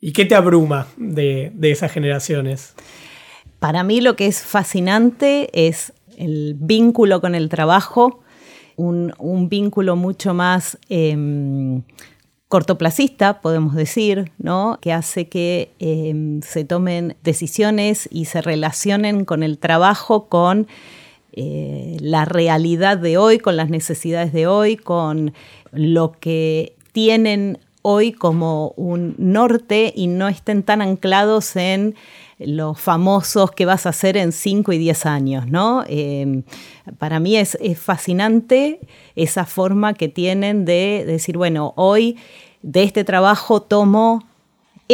¿Y 0.00 0.12
qué 0.12 0.24
te 0.24 0.34
abruma 0.34 0.88
de, 0.96 1.50
de 1.54 1.70
esas 1.70 1.90
generaciones? 1.92 2.74
Para 3.58 3.84
mí 3.84 4.00
lo 4.00 4.16
que 4.16 4.26
es 4.26 4.42
fascinante 4.42 5.48
es 5.52 5.92
el 6.16 6.56
vínculo 6.58 7.20
con 7.20 7.34
el 7.34 7.48
trabajo, 7.48 8.22
un, 8.76 9.48
vínculo 9.48 9.96
mucho 9.96 10.34
más 10.34 10.78
em, 10.88 11.82
cortoplacista, 12.48 13.40
podemos 13.40 13.74
decir, 13.74 14.32
¿no? 14.38 14.78
que 14.80 14.92
hace 14.92 15.28
que 15.28 15.70
em, 15.78 16.42
se 16.42 16.64
tomen 16.64 17.16
decisiones 17.22 18.08
y 18.10 18.26
se 18.26 18.42
relacionen 18.42 19.24
con 19.24 19.42
el 19.42 19.58
trabajo, 19.58 20.28
con 20.28 20.66
eh, 21.32 21.96
la 22.00 22.24
realidad 22.24 22.98
de 22.98 23.16
hoy, 23.16 23.38
con 23.38 23.56
las 23.56 23.70
necesidades 23.70 24.32
de 24.32 24.46
hoy, 24.46 24.76
con 24.76 25.32
lo 25.72 26.12
que 26.12 26.76
tienen 26.92 27.58
hoy 27.82 28.12
como 28.12 28.74
un 28.76 29.14
norte 29.18 29.92
y 29.94 30.06
no 30.06 30.28
estén 30.28 30.62
tan 30.62 30.80
anclados 30.80 31.56
en 31.56 31.96
los 32.38 32.80
famosos 32.80 33.50
que 33.50 33.66
vas 33.66 33.86
a 33.86 33.90
hacer 33.90 34.16
en 34.16 34.32
5 34.32 34.72
y 34.72 34.78
10 34.78 35.06
años, 35.06 35.46
¿no? 35.48 35.84
Em, 35.86 36.44
para 36.98 37.20
mí 37.20 37.36
es, 37.36 37.56
fascinante 37.76 38.80
esa 39.16 39.44
forma 39.44 39.94
que 39.94 40.08
tienen 40.08 40.64
de, 40.64 41.04
decir, 41.06 41.36
bueno, 41.36 41.72
hoy 41.76 42.16
de 42.62 42.82
este 42.84 43.04
trabajo 43.04 43.62
tomo 43.62 44.24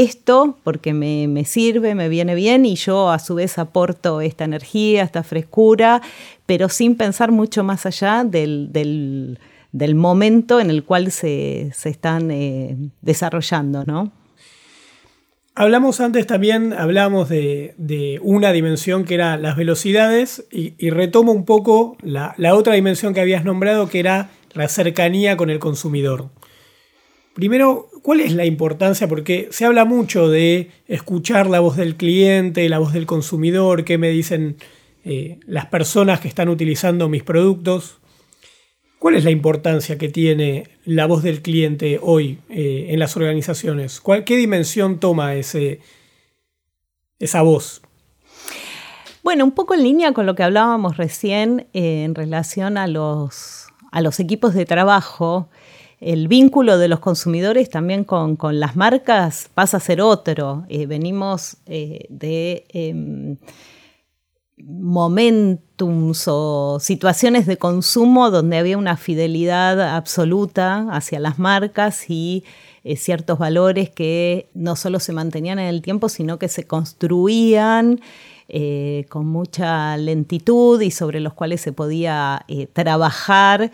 esto 0.00 0.58
porque 0.64 0.92
me, 0.92 1.44
sirve, 1.44 1.94
me 1.94 2.08
viene 2.08 2.34
bien 2.34 2.64
y 2.64 2.76
yo 2.76 3.10
a 3.10 3.18
su 3.18 3.34
vez 3.34 3.58
aporto 3.58 4.20
esta 4.20 4.44
energía, 4.44 5.02
esta 5.02 5.22
frescura, 5.22 6.02
pero 6.46 6.68
sin 6.68 6.96
pensar 6.96 7.32
mucho 7.32 7.64
más 7.64 7.86
allá 7.86 8.24
del, 8.24 9.38
momento 9.94 10.60
en 10.60 10.70
el 10.70 10.84
cual 10.84 11.10
se, 11.10 11.72
están 11.84 12.30
eh, 12.30 12.76
desarrollando, 13.00 13.84
¿no? 13.84 14.12
Hablamos 15.60 16.00
antes 16.00 16.24
también, 16.24 16.72
hablamos 16.72 17.28
de, 17.28 18.20
una 18.22 18.52
dimensión 18.52 19.04
que 19.04 19.14
era 19.14 19.36
las 19.36 19.56
velocidades 19.56 20.46
y, 20.52 20.90
retomo 20.90 21.32
un 21.32 21.44
poco 21.44 21.96
la, 22.00 22.36
otra 22.54 22.74
dimensión 22.74 23.12
que 23.12 23.20
habías 23.20 23.44
nombrado 23.44 23.88
que 23.88 23.98
era 23.98 24.30
la 24.52 24.68
cercanía 24.68 25.36
con 25.36 25.50
el 25.50 25.58
consumidor. 25.58 26.30
Primero, 27.34 27.87
¿cuál 28.02 28.20
es 28.20 28.32
la 28.32 28.44
importancia? 28.44 29.08
Porque 29.08 29.48
se 29.50 29.64
habla 29.64 29.84
mucho 29.84 30.28
de 30.28 30.70
escuchar 30.86 31.48
la 31.48 31.60
voz 31.60 31.76
del 31.76 31.96
cliente, 31.96 32.68
la 32.68 32.78
voz 32.78 32.92
del 32.92 33.06
consumidor, 33.06 33.84
qué 33.84 33.98
me 33.98 34.10
dicen 34.10 34.56
eh, 35.04 35.38
las 35.46 35.66
personas 35.66 36.20
que 36.20 36.28
están 36.28 36.48
utilizando 36.48 37.08
mis 37.08 37.22
productos. 37.22 37.98
¿Cuál 38.98 39.14
es 39.14 39.24
la 39.24 39.30
importancia 39.30 39.96
que 39.96 40.08
tiene 40.08 40.64
la 40.84 41.06
voz 41.06 41.22
del 41.22 41.40
cliente 41.40 42.00
hoy 42.02 42.38
eh, 42.48 42.88
en 42.90 42.98
las 42.98 43.16
organizaciones? 43.16 44.02
¿Qué 44.26 44.36
dimensión 44.36 44.98
toma 44.98 45.34
ese, 45.34 45.80
esa 47.18 47.42
voz? 47.42 47.80
Bueno, 49.22 49.44
un 49.44 49.52
poco 49.52 49.74
en 49.74 49.82
línea 49.82 50.12
con 50.12 50.26
lo 50.26 50.34
que 50.34 50.42
hablábamos 50.42 50.96
recién 50.96 51.68
eh, 51.74 52.02
en 52.04 52.14
relación 52.14 52.76
a 52.76 52.86
los, 52.86 53.66
a 53.92 54.00
los 54.00 54.18
equipos 54.20 54.54
de 54.54 54.64
trabajo, 54.64 55.48
el 56.00 56.28
vínculo 56.28 56.78
de 56.78 56.88
los 56.88 57.00
consumidores 57.00 57.70
también 57.70 58.04
con, 58.04 58.36
las 58.52 58.76
marcas 58.76 59.50
pasa 59.54 59.78
a 59.78 59.80
ser 59.80 60.00
otro. 60.00 60.64
Eh, 60.68 60.86
venimos 60.86 61.56
de 61.66 62.64
em, 62.68 63.36
momentums 64.66 66.24
o 66.26 66.78
situaciones 66.80 67.46
de 67.46 67.56
consumo 67.56 68.30
donde 68.30 68.58
había 68.58 68.78
una 68.78 68.96
fidelidad 68.96 69.80
absoluta 69.96 70.86
hacia 70.90 71.20
las 71.20 71.38
marcas 71.38 72.08
y 72.08 72.44
eh, 72.84 72.96
ciertos 72.96 73.38
valores 73.38 73.90
que 73.90 74.48
no 74.54 74.76
solo 74.76 75.00
se 75.00 75.12
mantenían 75.12 75.58
en 75.58 75.66
el 75.66 75.82
tiempo, 75.82 76.08
sino 76.08 76.38
que 76.38 76.48
se 76.48 76.66
construían 76.66 78.00
eh, 78.48 79.04
con 79.08 79.26
mucha 79.26 79.96
lentitud 79.96 80.80
y 80.80 80.90
sobre 80.90 81.20
los 81.20 81.34
cuales 81.34 81.60
se 81.60 81.72
podía 81.72 82.44
eh, 82.48 82.66
trabajar 82.66 83.70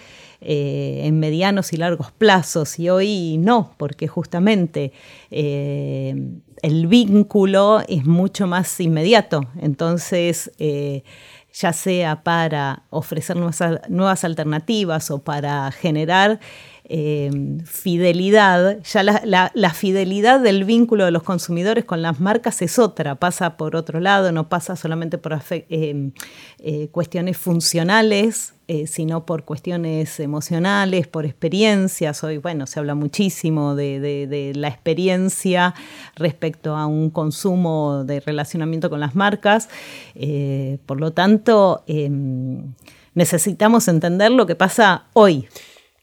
en 0.46 1.18
medianos 1.20 1.72
y 1.72 1.78
largos 1.78 2.12
plazos. 2.12 2.78
Y 2.78 2.90
hoy 2.90 3.38
no, 3.38 3.72
porque 3.78 4.08
justamente 4.08 4.92
el 5.30 6.86
vínculo 6.86 7.80
es 7.88 8.04
mucho 8.04 8.46
más 8.46 8.78
inmediato. 8.78 9.40
Entonces, 9.58 10.50
ya 10.58 11.72
sea 11.72 12.22
para 12.22 12.82
ofrecer 12.90 13.38
nuevas 13.38 14.24
alternativas 14.24 15.10
o 15.10 15.20
para 15.20 15.70
generar 15.70 16.40
Em, 16.86 17.60
fidelidad, 17.60 18.78
ya 18.82 19.02
la, 19.02 19.70
fidelidad 19.70 20.40
del 20.40 20.64
vínculo 20.64 21.06
de 21.06 21.12
los 21.12 21.22
consumidores 21.22 21.86
con 21.86 22.02
las 22.02 22.20
marcas 22.20 22.60
es 22.60 22.78
otra, 22.78 23.14
pasa 23.14 23.56
por 23.56 23.74
otro 23.74 24.00
lado, 24.00 24.32
no 24.32 24.50
pasa 24.50 24.76
solamente 24.76 25.16
por 25.16 25.32
em, 25.50 26.12
eh, 26.58 26.88
cuestiones 26.88 27.38
funcionales, 27.38 28.52
eh, 28.68 28.86
sino 28.86 29.24
por 29.24 29.44
cuestiones 29.44 30.20
emocionales, 30.20 31.06
por 31.06 31.24
experiencias. 31.24 32.22
Hoy, 32.22 32.36
bueno, 32.36 32.66
se 32.66 32.80
habla 32.80 32.94
muchísimo 32.94 33.74
de, 33.74 34.52
la 34.54 34.68
experiencia 34.68 35.74
respecto 36.16 36.76
a 36.76 36.86
un 36.86 37.08
consumo 37.08 38.04
de 38.04 38.20
relacionamiento 38.20 38.90
con 38.90 39.00
las 39.00 39.14
marcas. 39.14 39.70
Eh, 40.14 40.76
por 40.84 41.00
lo 41.00 41.14
tanto, 41.14 41.82
em, 41.86 42.74
necesitamos 43.14 43.88
entender 43.88 44.30
lo 44.32 44.44
que 44.44 44.54
pasa 44.54 45.04
hoy. 45.14 45.48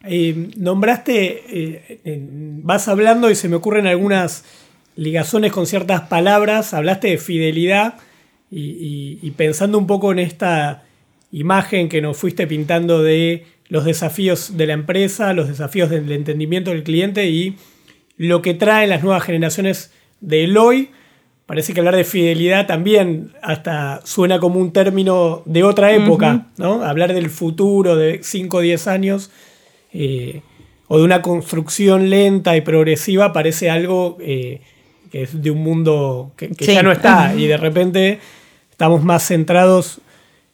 Eh, 0.04 0.50
nombraste, 0.58 1.44
eh, 1.48 2.28
vas 2.64 2.88
hablando 2.88 3.30
y 3.30 3.36
se 3.36 3.48
me 3.48 3.56
ocurren 3.56 3.86
algunas 3.86 4.44
ligazones 4.96 5.52
con 5.52 5.68
ciertas 5.68 6.02
palabras, 6.02 6.74
hablaste 6.74 7.10
de 7.10 7.18
fidelidad 7.18 7.96
y, 8.50 9.32
pensando 9.38 9.78
un 9.78 9.88
poco 9.88 10.12
en 10.12 10.20
esta 10.20 10.84
imagen 11.32 11.88
que 11.88 12.02
nos 12.02 12.18
fuiste 12.18 12.48
pintando 12.48 13.02
de 13.02 13.46
los 13.70 13.86
desafíos 13.86 14.58
de 14.58 14.68
la 14.68 14.74
empresa, 14.74 15.34
los 15.34 15.48
desafíos 15.48 15.90
del 15.90 16.12
entendimiento 16.12 16.72
del 16.72 16.84
cliente 16.84 17.30
y 17.30 17.56
lo 18.18 18.42
que 18.42 18.54
traen 18.54 18.90
las 18.90 19.04
nuevas 19.04 19.24
generaciones 19.24 19.94
de 20.20 20.58
hoy. 20.58 20.90
Parece 21.46 21.74
que 21.74 21.80
hablar 21.80 21.96
de 21.96 22.04
fidelidad 22.04 22.68
también 22.68 23.32
hasta 23.42 24.02
suena 24.06 24.40
como 24.40 24.60
un 24.60 24.74
término 24.74 25.44
de 25.46 25.64
otra 25.64 25.94
época, 25.94 26.48
¿no? 26.58 26.84
Hablar 26.84 27.14
del 27.14 27.30
futuro 27.30 27.96
de 27.96 28.20
5 28.22 28.58
o 28.58 28.62
10 28.62 28.88
años 28.88 29.32
eh, 29.94 30.42
o 30.88 30.98
de 30.98 31.04
una 31.04 31.22
construcción 31.22 32.10
lenta 32.10 32.56
y 32.58 32.62
progresiva 32.62 33.34
parece 33.34 33.70
algo 33.70 34.18
eh, 34.20 34.62
que 35.12 35.24
es 35.24 35.42
de 35.42 35.52
un 35.52 35.64
mundo 35.64 36.32
que, 36.36 36.50
ya 36.50 36.84
no 36.84 36.92
está 36.92 37.34
y 37.36 37.48
de 37.48 37.58
repente 37.58 38.20
estamos 38.72 39.04
más 39.04 39.28
centrados 39.28 40.02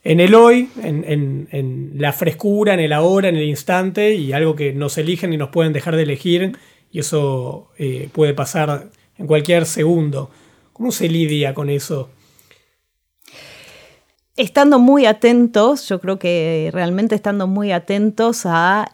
en 0.04 0.20
el 0.20 0.34
hoy, 0.34 0.70
en, 0.82 1.92
la 1.96 2.12
frescura, 2.12 2.72
en 2.74 2.80
el 2.80 2.92
ahora, 2.92 3.28
en 3.28 3.36
el 3.36 3.44
instante 3.44 4.14
y 4.14 4.32
algo 4.32 4.56
que 4.56 4.72
nos 4.72 4.96
eligen 4.96 5.32
y 5.32 5.36
nos 5.36 5.50
pueden 5.50 5.72
dejar 5.72 5.96
de 5.96 6.02
elegir 6.02 6.52
y 6.90 7.00
eso 7.00 7.68
eh, 7.78 8.08
puede 8.12 8.32
pasar 8.32 8.88
en 9.18 9.26
cualquier 9.26 9.66
segundo. 9.66 10.30
¿Cómo 10.72 10.92
se 10.92 11.08
lidia 11.08 11.52
con 11.52 11.68
eso? 11.68 12.10
Estando 14.38 14.78
muy 14.78 15.04
atentos, 15.04 15.88
yo 15.88 16.00
creo 16.00 16.18
que 16.20 16.70
realmente 16.72 17.16
estando 17.16 17.48
muy 17.48 17.72
atentos 17.72 18.46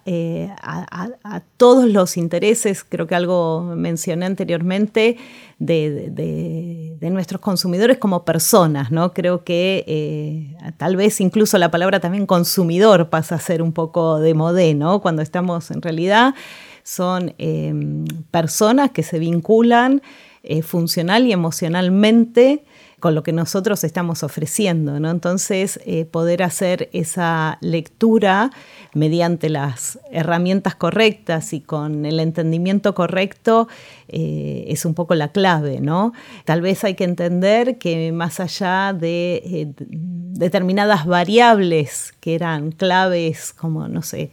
eh, 0.06 0.50
a, 0.62 1.42
todos 1.58 1.84
los 1.84 2.16
intereses, 2.16 2.82
creo 2.82 3.06
que 3.06 3.14
algo 3.14 3.60
mencioné 3.76 4.24
anteriormente, 4.24 5.18
de, 5.58 6.96
nuestros 7.12 7.40
consumidores 7.42 7.98
como 7.98 8.24
personas, 8.24 8.90
¿no? 8.90 9.12
Creo 9.12 9.44
que 9.44 9.84
eh, 9.86 10.72
tal 10.78 10.96
vez 10.96 11.20
incluso 11.20 11.58
la 11.58 11.70
palabra 11.70 12.00
también 12.00 12.26
consumidor 12.26 13.10
pasa 13.10 13.34
a 13.34 13.38
ser 13.38 13.60
un 13.62 13.72
poco 13.72 14.18
de 14.18 14.32
modé, 14.32 14.74
¿no? 14.74 15.00
Cuando 15.00 15.20
estamos 15.20 15.70
en 15.70 15.82
realidad 15.82 16.34
son 16.82 17.34
em, 17.38 18.04
personas 18.30 18.90
que 18.90 19.02
se 19.02 19.18
vinculan 19.18 20.02
eh, 20.42 20.62
funcional 20.62 21.26
y 21.26 21.32
emocionalmente 21.32 22.64
con 23.04 23.14
lo 23.14 23.22
que 23.22 23.34
nosotros 23.34 23.84
estamos 23.84 24.22
ofreciendo. 24.22 24.98
¿no? 24.98 25.10
Entonces, 25.10 25.78
eh, 25.84 26.06
poder 26.06 26.42
hacer 26.42 26.88
esa 26.94 27.58
lectura 27.60 28.50
mediante 28.94 29.50
las 29.50 29.98
herramientas 30.10 30.74
correctas 30.74 31.52
y 31.52 31.60
con 31.60 32.06
el 32.06 32.18
entendimiento 32.18 32.94
correcto 32.94 33.68
eh, 34.08 34.64
es 34.68 34.86
un 34.86 34.94
poco 34.94 35.14
la 35.14 35.32
clave. 35.32 35.82
¿no? 35.82 36.14
Tal 36.46 36.62
vez 36.62 36.82
hay 36.82 36.94
que 36.94 37.04
entender 37.04 37.76
que 37.76 38.10
más 38.10 38.40
allá 38.40 38.94
de 38.94 39.42
eh, 39.44 39.74
determinadas 39.76 41.04
variables 41.04 42.14
que 42.20 42.34
eran 42.34 42.72
claves 42.72 43.52
como, 43.52 43.86
no 43.86 44.00
sé, 44.00 44.30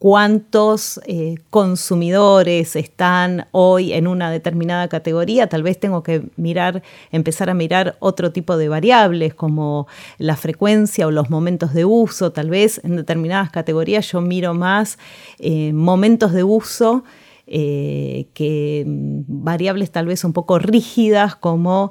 cuántos 0.00 0.98
eh, 1.04 1.34
consumidores 1.50 2.74
están 2.74 3.48
hoy 3.50 3.92
en 3.92 4.06
una 4.06 4.30
determinada 4.30 4.88
categoría, 4.88 5.46
tal 5.46 5.62
vez 5.62 5.78
tengo 5.78 6.02
que 6.02 6.22
mirar, 6.36 6.82
empezar 7.12 7.50
a 7.50 7.54
mirar 7.54 7.96
otro 8.00 8.32
tipo 8.32 8.56
de 8.56 8.70
variables 8.70 9.34
como 9.34 9.86
la 10.16 10.36
frecuencia 10.36 11.06
o 11.06 11.10
los 11.10 11.28
momentos 11.28 11.74
de 11.74 11.84
uso, 11.84 12.32
tal 12.32 12.48
vez 12.48 12.80
en 12.82 12.96
determinadas 12.96 13.50
categorías 13.50 14.10
yo 14.10 14.22
miro 14.22 14.54
más 14.54 14.98
eh, 15.38 15.74
momentos 15.74 16.32
de 16.32 16.44
uso. 16.44 17.04
Eh, 17.52 18.28
que 18.32 18.84
mm, 18.86 19.22
variables 19.26 19.90
tal 19.90 20.06
vez 20.06 20.22
un 20.22 20.32
poco 20.32 20.60
rígidas 20.60 21.34
como 21.34 21.90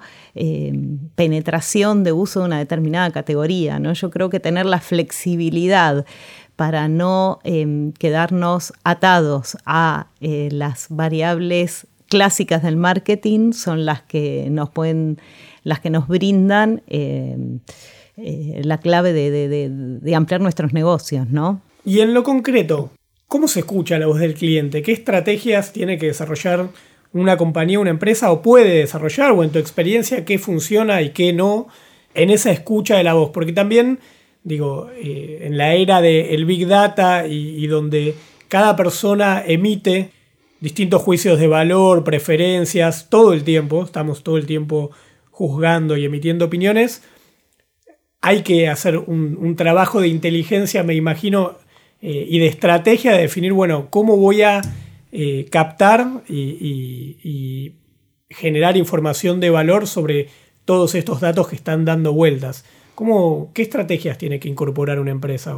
penetración 1.16 2.06
de 2.06 2.14
uso 2.14 2.40
de 2.40 2.46
una 2.46 2.60
determinada 2.60 3.12
categoría. 3.12 3.78
¿no? 3.78 3.92
Yo 3.92 4.10
creo 4.10 4.30
que 4.30 4.40
tener 4.40 4.66
la 4.66 4.80
flexibilidad 4.80 6.06
para 6.60 6.90
no 6.90 7.40
em, 7.46 7.94
quedarnos 7.94 8.74
atados 8.84 9.56
a 9.66 10.08
eh, 10.20 10.50
las 10.52 10.88
variables 10.90 11.88
clásicas 12.10 12.64
del 12.64 12.76
marketing 12.76 13.54
son 13.54 13.86
las 13.86 14.02
que 14.02 14.50
nos 14.52 14.70
pueden, 14.70 15.22
las 15.64 15.80
que 15.80 15.90
nos 15.90 16.10
brindan 16.10 16.82
em, 16.88 17.60
eh, 18.18 18.60
la 18.66 18.78
clave 18.80 19.14
de, 19.14 20.14
ampliar 20.14 20.42
nuestros 20.42 20.74
negocios, 20.74 21.30
¿no? 21.30 21.62
Y 21.86 22.02
en 22.02 22.14
lo 22.14 22.24
concreto, 22.24 22.92
¿cómo 23.30 23.48
se 23.48 23.62
escucha 23.62 23.98
la 23.98 24.08
voz 24.08 24.20
del 24.20 24.34
cliente? 24.34 24.82
¿Qué 24.82 24.92
estrategias 24.92 25.72
tiene 25.72 25.98
que 25.98 26.08
desarrollar 26.08 26.68
una 27.14 27.38
compañía, 27.38 27.80
una 27.80 27.92
empresa 27.92 28.34
o 28.34 28.42
puede 28.42 28.80
desarrollar 28.80 29.32
o 29.32 29.46
en 29.46 29.52
tu 29.52 29.60
experiencia 29.60 30.26
qué 30.26 30.38
funciona 30.40 31.02
y 31.04 31.12
qué 31.12 31.32
no 31.32 31.70
en 32.16 32.32
esa 32.32 32.52
escucha 32.52 32.98
de 32.98 33.06
la 33.06 33.14
voz? 33.14 33.30
Porque 33.30 33.54
también 33.54 34.00
digo, 34.44 34.90
eh, 34.96 35.40
en 35.44 35.58
la 35.58 35.74
era 35.74 36.02
del 36.02 36.46
Big 36.46 36.68
Data 36.68 37.28
y, 37.28 37.66
donde 37.68 38.16
cada 38.48 38.76
persona 38.76 39.44
emite 39.46 40.12
distintos 40.60 41.02
juicios 41.02 41.40
de 41.40 41.48
valor, 41.48 42.04
preferencias, 42.04 43.10
todo 43.10 43.34
el 43.34 43.44
tiempo, 43.44 43.84
estamos 43.84 44.24
todo 44.24 44.38
el 44.38 44.46
tiempo 44.46 44.92
juzgando 45.32 45.96
y 45.96 46.06
emitiendo 46.06 46.46
opiniones, 46.46 47.04
hay 48.22 48.42
que 48.42 48.68
hacer 48.68 48.98
un, 48.98 49.56
trabajo 49.56 50.02
de 50.02 50.10
inteligencia, 50.10 50.84
me 50.84 50.96
imagino, 50.96 51.58
eh, 52.02 52.26
y 52.30 52.40
de 52.40 52.48
estrategia 52.48 53.14
de 53.14 53.20
definir, 53.20 53.54
bueno, 53.54 53.88
cómo 53.90 54.18
voy 54.18 54.42
a 54.42 54.62
eh, 55.12 55.48
captar 55.50 56.24
y 56.28 57.74
generar 58.30 58.78
información 58.78 59.40
de 59.40 59.50
valor 59.50 59.88
sobre 59.88 60.28
todos 60.66 60.94
estos 60.96 61.20
datos 61.20 61.48
que 61.48 61.56
están 61.56 61.86
dando 61.86 62.14
vueltas. 62.14 62.66
¿Qué 63.54 63.62
estrategias 63.62 64.18
tiene 64.18 64.40
que 64.40 64.50
incorporar 64.50 65.00
una 65.00 65.12
empresa? 65.12 65.56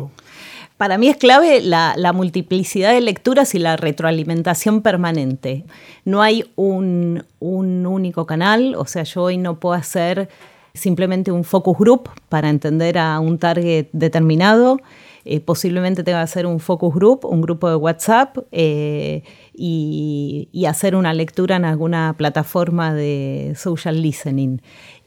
Para 0.77 0.97
mí 0.97 1.09
es 1.09 1.17
clave 1.17 1.61
la, 1.61 2.11
multiplicidad 2.13 2.93
de 2.93 3.01
lecturas 3.01 3.55
y 3.55 3.59
la 3.59 3.77
retroalimentación 3.77 4.81
permanente. 4.81 5.63
No 6.05 6.21
hay 6.21 6.45
un, 6.55 7.23
único 7.39 8.25
canal, 8.25 8.75
o 8.75 8.85
sea, 8.85 9.03
yo 9.03 9.23
hoy 9.23 9.37
no 9.37 9.59
puedo 9.59 9.75
hacer 9.75 10.29
simplemente 10.73 11.31
un 11.31 11.43
focus 11.43 11.77
group 11.77 12.09
para 12.29 12.49
entender 12.49 12.97
a 12.97 13.19
un 13.19 13.37
target 13.37 13.87
determinado. 13.91 14.79
Eh, 15.23 15.39
posiblemente 15.39 16.03
tenga 16.03 16.19
que 16.19 16.23
hacer 16.23 16.45
un 16.47 16.59
focus 16.59 16.95
group, 16.95 17.25
un 17.25 17.41
grupo 17.41 17.69
de 17.69 17.75
WhatsApp 17.75 18.37
eh, 18.51 19.21
y, 19.53 20.47
hacer 20.67 20.95
una 20.95 21.13
lectura 21.13 21.57
en 21.57 21.65
alguna 21.65 22.15
plataforma 22.17 22.93
de 22.93 23.53
social 23.55 24.01
listening 24.01 24.61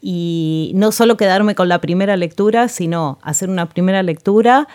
y 0.07 0.73
no 0.75 0.93
solo 0.93 1.17
quedarme 1.17 1.55
con 1.55 1.71
la 1.71 1.81
primera 1.81 2.19
lectura, 2.19 2.69
sino 2.69 3.19
hacer 3.23 3.49
una 3.49 3.71
primera 3.71 4.03
lectura, 4.03 4.69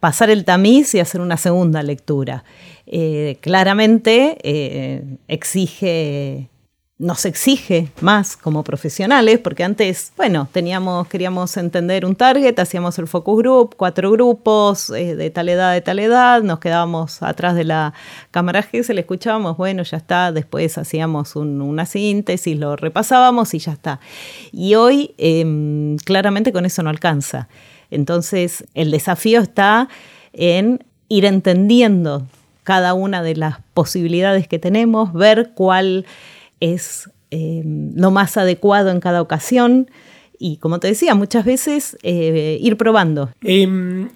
pasar 0.00 0.28
el 0.28 0.44
tamiz 0.44 0.92
y 0.96 0.98
hacer 0.98 1.20
una 1.20 1.36
segunda 1.36 1.84
lectura. 1.84 2.42
Eh, 2.86 3.38
claramente 3.40 4.38
eh, 4.42 5.04
exige 5.28 6.50
nos 7.02 7.24
exige 7.24 7.88
más 8.00 8.36
como 8.36 8.62
profesionales, 8.62 9.40
porque 9.40 9.64
antes, 9.64 10.12
bueno, 10.16 10.48
teníamos, 10.52 11.08
queríamos 11.08 11.56
entender 11.56 12.06
un 12.06 12.14
target, 12.14 12.56
hacíamos 12.60 12.96
el 13.00 13.08
focus 13.08 13.38
group, 13.38 13.74
cuatro 13.76 14.12
grupos 14.12 14.88
eh, 14.90 15.16
de 15.16 15.30
tal 15.30 15.48
edad, 15.48 15.72
de 15.72 15.80
tal 15.80 15.98
edad, 15.98 16.42
nos 16.42 16.60
quedábamos 16.60 17.20
atrás 17.22 17.56
de 17.56 17.64
la 17.64 17.92
cámara 18.30 18.62
se 18.62 18.94
le 18.94 19.00
escuchábamos, 19.00 19.56
bueno, 19.56 19.82
ya 19.82 19.96
está, 19.96 20.30
después 20.30 20.78
hacíamos 20.78 21.34
una 21.34 21.86
síntesis, 21.86 22.56
lo 22.56 22.76
repasábamos 22.76 23.52
y 23.54 23.58
ya 23.58 23.72
está. 23.72 23.98
Y 24.52 24.76
hoy 24.76 25.14
em, 25.18 25.96
claramente 25.98 26.52
con 26.52 26.64
eso 26.64 26.84
no 26.84 26.90
alcanza. 26.90 27.48
Entonces, 27.90 28.64
el 28.74 28.92
desafío 28.92 29.40
está 29.40 29.88
en 30.32 30.84
ir 31.08 31.24
entendiendo 31.24 32.26
cada 32.62 32.94
una 32.94 33.22
de 33.22 33.34
las 33.34 33.56
posibilidades 33.74 34.46
que 34.46 34.60
tenemos, 34.60 35.12
ver 35.12 35.50
cuál 35.54 36.06
es 36.62 37.10
eh, 37.32 37.62
lo 37.64 38.10
más 38.12 38.36
adecuado 38.36 38.90
en 38.90 39.00
cada 39.00 39.20
ocasión 39.20 39.90
y, 40.38 40.58
como 40.58 40.78
te 40.80 40.88
decía, 40.88 41.14
muchas 41.14 41.44
veces 41.44 41.98
eh, 42.02 42.58
ir 42.60 42.76
probando. 42.76 43.30
Em, 43.42 44.08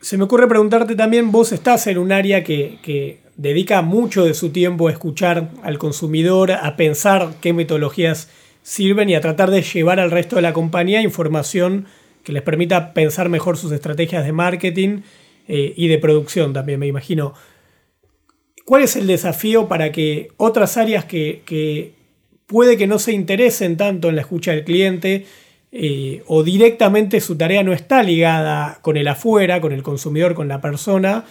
se 0.00 0.16
me 0.16 0.24
ocurre 0.24 0.48
preguntarte 0.48 0.96
también, 0.96 1.30
vos 1.30 1.52
estás 1.52 1.86
en 1.86 1.98
un 1.98 2.10
área 2.10 2.42
que, 2.42 3.20
dedica 3.36 3.80
mucho 3.80 4.24
de 4.24 4.34
su 4.34 4.50
tiempo 4.50 4.88
a 4.88 4.92
escuchar 4.92 5.50
al 5.62 5.78
consumidor, 5.78 6.52
a 6.52 6.76
pensar 6.76 7.30
qué 7.40 7.54
metodologías 7.54 8.28
sirven 8.62 9.08
y 9.08 9.14
a 9.14 9.22
tratar 9.22 9.50
de 9.50 9.62
llevar 9.62 9.98
al 9.98 10.10
resto 10.10 10.36
de 10.36 10.42
la 10.42 10.52
compañía 10.52 11.00
información 11.00 11.86
que 12.22 12.32
les 12.32 12.42
permita 12.42 12.92
pensar 12.92 13.30
mejor 13.30 13.56
sus 13.56 13.72
estrategias 13.72 14.26
de 14.26 14.32
marketing 14.32 15.00
eh, 15.48 15.72
y 15.74 15.88
de 15.88 15.96
producción 15.96 16.52
también, 16.52 16.78
me 16.78 16.86
imagino. 16.86 17.32
¿Cuál 18.64 18.82
es 18.82 18.96
el 18.96 19.06
desafío 19.06 19.68
para 19.68 19.92
que 19.92 20.28
otras 20.36 20.76
áreas 20.76 21.04
que, 21.04 21.92
puede 22.46 22.76
que 22.76 22.86
no 22.86 22.98
se 22.98 23.12
interesen 23.12 23.76
tanto 23.76 24.08
en 24.08 24.16
la 24.16 24.22
escucha 24.22 24.52
del 24.52 24.64
cliente 24.64 25.26
eh, 25.72 26.22
o 26.26 26.42
directamente 26.42 27.20
su 27.20 27.36
tarea 27.36 27.62
no 27.62 27.72
está 27.72 28.02
ligada 28.02 28.78
con 28.82 28.96
el 28.96 29.08
afuera, 29.08 29.60
con 29.60 29.72
el 29.72 29.82
consumidor, 29.82 30.34
con 30.34 30.48
la 30.48 30.60
persona, 30.60 31.24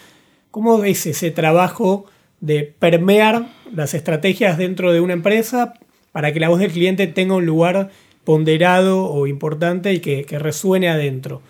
¿cómo 0.52 0.84
es 0.84 1.06
ese 1.06 1.32
trabajo 1.32 2.06
de 2.40 2.64
permear 2.64 3.50
las 3.74 3.94
estrategias 3.94 4.58
dentro 4.58 4.94
de 4.94 5.02
una 5.02 5.14
empresa 5.14 5.74
para 6.12 6.32
que 6.34 6.40
la 6.40 6.50
voz 6.50 6.60
del 6.60 6.72
cliente 6.72 7.08
tenga 7.08 7.36
un 7.36 7.46
lugar 7.46 7.90
ponderado 8.24 9.06
o 9.06 9.28
importante 9.28 9.94
y 9.94 10.00
que, 10.00 10.24
que 10.24 10.40
resuene 10.40 10.90
adentro? 10.90 11.42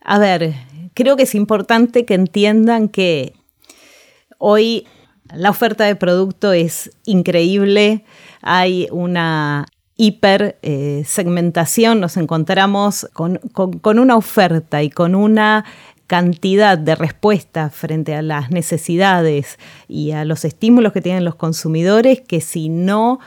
A 0.00 0.18
ver, 0.18 0.54
creo 0.94 1.16
que 1.16 1.24
es 1.24 1.34
importante 1.34 2.04
que 2.04 2.14
entiendan 2.14 2.88
que 2.88 3.34
Hoy 4.42 4.86
la 5.34 5.50
oferta 5.50 5.84
de 5.84 5.96
producto 5.96 6.54
es 6.54 6.90
increíble, 7.04 8.06
hay 8.40 8.88
una 8.90 9.66
hiper 9.96 10.58
eh, 10.62 11.02
segmentación, 11.04 12.00
nos 12.00 12.16
encontramos 12.16 13.06
con, 13.12 13.38
una 13.84 14.16
oferta 14.16 14.82
y 14.82 14.88
con 14.88 15.14
una 15.14 15.66
cantidad 16.06 16.78
de 16.78 16.94
respuestas 16.94 17.74
frente 17.74 18.14
a 18.14 18.22
las 18.22 18.50
necesidades 18.50 19.58
y 19.88 20.12
a 20.12 20.24
los 20.24 20.46
estímulos 20.46 20.94
que 20.94 21.02
tienen 21.02 21.26
los 21.26 21.34
consumidores 21.34 22.22
que 22.22 22.40
si 22.40 22.70
no 22.70 23.20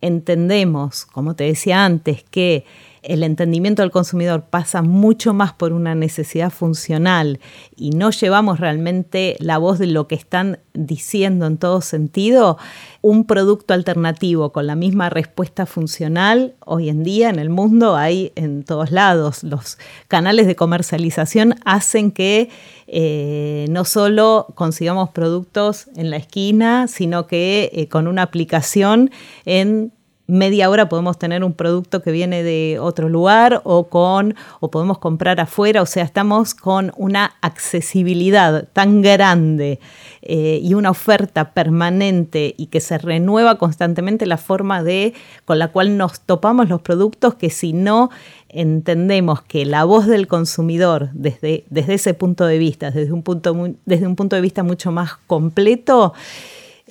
entendemos, 0.00 1.06
como 1.06 1.36
te 1.36 1.44
decía 1.44 1.84
antes, 1.84 2.24
que 2.24 2.64
el 3.02 3.22
entendimiento 3.22 3.82
del 3.82 3.90
consumidor 3.90 4.44
pasa 4.44 4.82
mucho 4.82 5.34
más 5.34 5.52
por 5.52 5.72
una 5.72 5.94
necesidad 5.94 6.50
funcional 6.50 7.40
y 7.76 7.90
no 7.90 8.10
llevamos 8.10 8.60
realmente 8.60 9.36
la 9.40 9.58
voz 9.58 9.78
de 9.78 9.86
lo 9.86 10.08
que 10.08 10.14
están 10.14 10.58
diciendo 10.74 11.46
en 11.46 11.58
todo 11.58 11.80
sentido, 11.80 12.58
un 13.02 13.24
producto 13.24 13.74
alternativo 13.74 14.52
con 14.52 14.66
la 14.66 14.76
misma 14.76 15.10
respuesta 15.10 15.66
funcional, 15.66 16.54
hoy 16.64 16.88
en 16.88 17.02
día 17.02 17.30
en 17.30 17.38
el 17.38 17.50
mundo 17.50 17.96
hay 17.96 18.32
en 18.36 18.62
todos 18.62 18.90
lados. 18.90 19.42
Los 19.42 19.78
canales 20.08 20.46
de 20.46 20.56
comercialización 20.56 21.56
hacen 21.64 22.12
que 22.12 22.50
eh, 22.86 23.66
no 23.70 23.84
solo 23.84 24.46
consigamos 24.54 25.10
productos 25.10 25.88
en 25.96 26.10
la 26.10 26.16
esquina, 26.16 26.88
sino 26.88 27.26
que 27.26 27.70
eh, 27.72 27.88
con 27.88 28.06
una 28.06 28.22
aplicación 28.22 29.10
en 29.44 29.92
media 30.28 30.68
hora 30.68 30.90
podemos 30.90 31.18
tener 31.18 31.42
un 31.42 31.54
producto 31.54 32.02
que 32.02 32.12
viene 32.12 32.42
de 32.42 32.78
otro 32.78 33.08
lugar 33.08 33.62
o 33.64 33.88
con 33.88 34.34
o 34.60 34.70
podemos 34.70 34.98
comprar 34.98 35.40
afuera, 35.40 35.80
o 35.82 35.86
sea, 35.86 36.04
estamos 36.04 36.54
con 36.54 36.92
una 36.96 37.32
accesibilidad 37.40 38.68
tan 38.74 39.00
grande 39.00 39.80
eh, 40.20 40.60
y 40.62 40.74
una 40.74 40.90
oferta 40.90 41.52
permanente 41.52 42.54
y 42.58 42.66
que 42.66 42.80
se 42.80 42.98
renueva 42.98 43.56
constantemente 43.56 44.26
la 44.26 44.36
forma 44.36 44.82
de 44.82 45.14
con 45.46 45.58
la 45.58 45.68
cual 45.68 45.96
nos 45.96 46.20
topamos 46.20 46.68
los 46.68 46.82
productos 46.82 47.34
que 47.34 47.48
si 47.48 47.72
no 47.72 48.10
entendemos 48.50 49.40
que 49.42 49.64
la 49.64 49.84
voz 49.84 50.06
del 50.06 50.26
consumidor 50.26 51.08
desde, 51.14 51.64
desde 51.70 51.94
ese 51.94 52.12
punto 52.12 52.44
de 52.44 52.58
vista, 52.58 52.90
desde 52.90 53.12
un 53.12 53.22
punto, 53.22 53.56
desde 53.86 54.06
un 54.06 54.14
punto 54.14 54.36
de 54.36 54.42
vista 54.42 54.62
mucho 54.62 54.92
más 54.92 55.16
completo, 55.26 56.12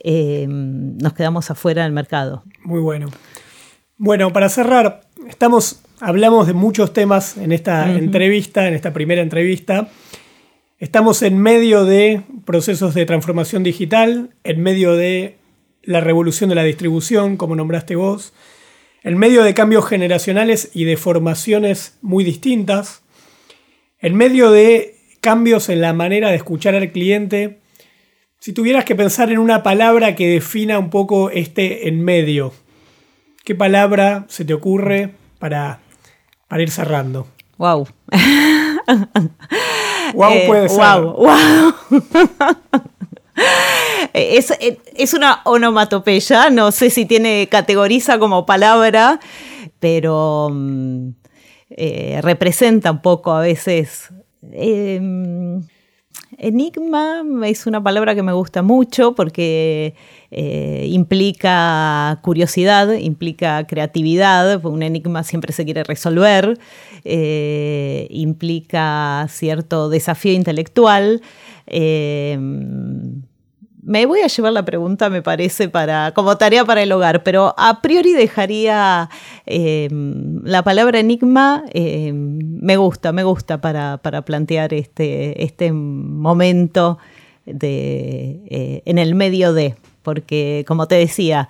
eh, 0.04 0.46
nos 0.48 1.14
quedamos 1.14 1.50
afuera 1.52 1.84
del 1.84 1.92
mercado. 1.92 2.44
Muy 2.64 2.80
bueno. 2.80 3.10
Bueno, 3.98 4.32
para 4.32 4.50
cerrar, 4.50 5.02
estamos, 5.28 5.82
hablamos 6.00 6.48
de 6.48 6.54
muchos 6.54 6.94
temas 6.94 7.38
en 7.38 7.52
esta 7.52 7.92
entrevista, 7.92 8.68
en 8.68 8.76
esta 8.76 8.94
primera 8.94 9.22
entrevista. 9.22 9.90
Estamos 10.80 11.24
en 11.24 11.40
medio 11.40 11.86
de 11.86 12.22
procesos 12.46 12.94
de 12.94 13.06
transformación 13.06 13.64
digital, 13.64 14.36
en 14.44 14.62
medio 14.62 14.96
de 14.96 15.38
la 15.82 16.02
revolución 16.02 16.50
de 16.50 16.56
la 16.56 16.64
distribución, 16.64 17.38
como 17.38 17.56
nombraste 17.56 17.96
vos, 17.96 18.34
en 19.04 19.18
medio 19.18 19.44
de 19.44 19.54
cambios 19.54 19.88
generacionales 19.88 20.70
y 20.74 20.84
de 20.84 20.98
formaciones 20.98 21.98
muy 22.02 22.24
distintas, 22.24 23.02
en 24.00 24.16
medio 24.16 24.52
de 24.52 24.96
cambios 25.22 25.70
en 25.70 25.82
la 25.82 25.94
manera 25.94 26.30
de 26.30 26.36
escuchar 26.36 26.76
al 26.76 26.92
cliente 26.92 27.60
si 28.48 28.54
tuvieras 28.54 28.86
que 28.86 28.96
pensar 28.96 29.30
en 29.30 29.40
una 29.40 29.62
palabra 29.62 30.16
que 30.16 30.26
defina 30.26 30.80
un 30.80 30.90
poco 30.90 31.30
este 31.30 31.90
en 31.90 32.02
medio, 32.02 32.54
¿qué 33.44 33.56
palabra 33.56 34.24
se 34.30 34.46
te 34.46 34.54
ocurre 34.54 35.16
para, 35.38 35.82
para 36.48 36.64
ir 36.64 36.72
cerrando? 36.72 37.28
Wow. 37.58 37.90
wow 40.14 40.32
eh, 40.34 40.44
puede 40.48 40.70
ser. 40.70 40.80
Wow, 40.80 41.14
wow. 41.18 41.74
Es, 44.14 44.54
es, 44.96 45.14
una 45.14 45.42
onomatopeya, 45.44 46.50
no 46.50 46.72
sé 46.72 46.90
si 46.90 47.06
tiene, 47.06 47.50
categoriza 47.52 48.18
como 48.18 48.46
palabra, 48.46 49.20
pero 49.82 50.52
mm, 50.54 51.10
eh, 51.72 52.22
representa 52.24 52.92
un 52.92 53.02
poco 53.02 53.34
a 53.34 53.42
veces. 53.42 54.08
Em, 54.54 55.64
Enigma 56.38 57.24
es 57.46 57.68
una 57.68 57.82
palabra 57.82 58.14
que 58.14 58.22
me 58.22 58.34
gusta 58.34 58.62
mucho 58.62 59.16
porque 59.16 59.96
eh, 60.30 60.88
implica 60.90 62.20
curiosidad, 62.22 62.94
implica 62.94 63.66
creatividad, 63.66 64.64
un 64.66 64.84
enigma 64.84 65.24
siempre 65.24 65.54
se 65.54 65.64
quiere 65.64 65.84
resolver, 65.84 66.60
eh, 67.06 68.08
implica 68.10 69.26
cierto 69.30 69.90
desafío 69.90 70.34
intelectual. 70.34 71.22
Eh, 71.66 72.38
me 73.88 74.06
voy 74.06 74.20
a 74.20 74.28
llevar 74.28 74.52
la 74.52 74.66
pregunta, 74.66 75.10
me 75.10 75.22
parece, 75.22 75.70
para, 75.70 76.12
como 76.14 76.38
tarea 76.38 76.66
para 76.66 76.84
el 76.84 76.92
hogar, 76.92 77.24
pero 77.24 77.56
a 77.58 77.82
priori 77.82 78.12
dejaría 78.12 79.10
eh, 79.46 79.88
la 80.44 80.62
palabra 80.62 81.00
enigma, 81.00 81.64
eh, 81.74 82.12
me 82.14 82.76
gusta, 82.76 83.14
me 83.14 83.24
gusta 83.24 83.62
para, 83.62 83.98
plantear 84.26 84.74
este, 84.74 85.42
este 85.42 85.72
momento 85.72 86.98
de, 87.46 88.42
eh, 88.50 88.82
en 88.84 88.98
el 88.98 89.16
medio 89.16 89.54
de, 89.54 89.78
porque 90.04 90.66
como 90.68 90.90
te 90.90 90.96
decía, 90.96 91.48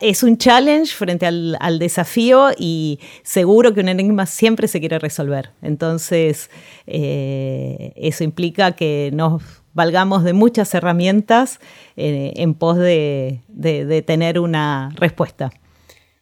es 0.00 0.22
un 0.22 0.38
challenge 0.38 0.94
frente 0.94 1.26
al, 1.26 1.56
al, 1.58 1.80
desafío 1.80 2.50
y 2.56 3.00
seguro 3.24 3.74
que 3.74 3.80
un 3.80 3.88
enigma 3.88 4.24
siempre 4.26 4.68
se 4.68 4.78
quiere 4.78 5.00
resolver. 5.00 5.50
Entonces, 5.62 6.48
eso 6.86 8.22
implica 8.22 8.72
que 8.72 9.10
nos 9.12 9.63
valgamos 9.74 10.24
de 10.24 10.32
muchas 10.32 10.72
herramientas 10.74 11.60
eh, 11.96 12.32
en 12.36 12.54
pos 12.54 12.78
de, 12.78 13.40
tener 14.06 14.38
una 14.38 14.90
respuesta. 14.96 15.52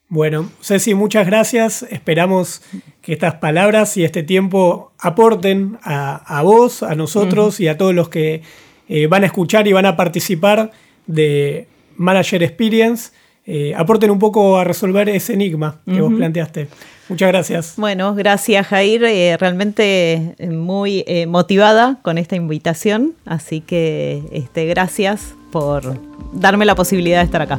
Bueno, 0.08 0.50
Ceci, 0.60 0.94
muchas 0.94 1.26
gracias. 1.26 1.84
Esperamos 1.84 2.62
que 3.00 3.12
estas 3.12 3.36
palabras 3.36 3.96
y 3.96 4.04
este 4.04 4.22
tiempo 4.22 4.92
aporten 4.98 5.78
a, 5.82 6.42
vos, 6.42 6.82
a 6.82 6.94
nosotros 6.94 7.60
y 7.60 7.68
a 7.68 7.78
todos 7.78 7.94
los 7.94 8.08
que 8.08 8.42
eh, 8.88 9.06
van 9.06 9.22
a 9.22 9.26
escuchar 9.26 9.66
y 9.68 9.72
van 9.72 9.86
a 9.86 9.96
participar 9.96 10.70
de 11.06 11.66
Manager 11.96 12.42
Experience. 12.42 13.12
Eh, 13.44 13.74
aporten 13.76 14.10
un 14.10 14.20
poco 14.20 14.56
a 14.56 14.62
resolver 14.62 15.08
ese 15.08 15.32
enigma 15.32 15.80
que 15.84 16.00
vos 16.00 16.14
planteaste. 16.14 16.68
Muchas 17.08 17.28
gracias. 17.28 17.74
Bueno, 17.76 18.14
gracias 18.14 18.68
Jair, 18.68 19.02
eh, 19.02 19.36
realmente 19.36 20.36
eh, 20.38 20.50
muy 20.50 21.04
motivada 21.26 21.98
con 22.02 22.18
esta 22.18 22.36
invitación, 22.36 23.14
así 23.26 23.60
que 23.60 24.22
este, 24.32 24.66
gracias 24.66 25.34
por 25.50 25.98
darme 26.32 26.64
la 26.64 26.76
posibilidad 26.76 27.18
de 27.18 27.24
estar 27.24 27.42
acá. 27.42 27.58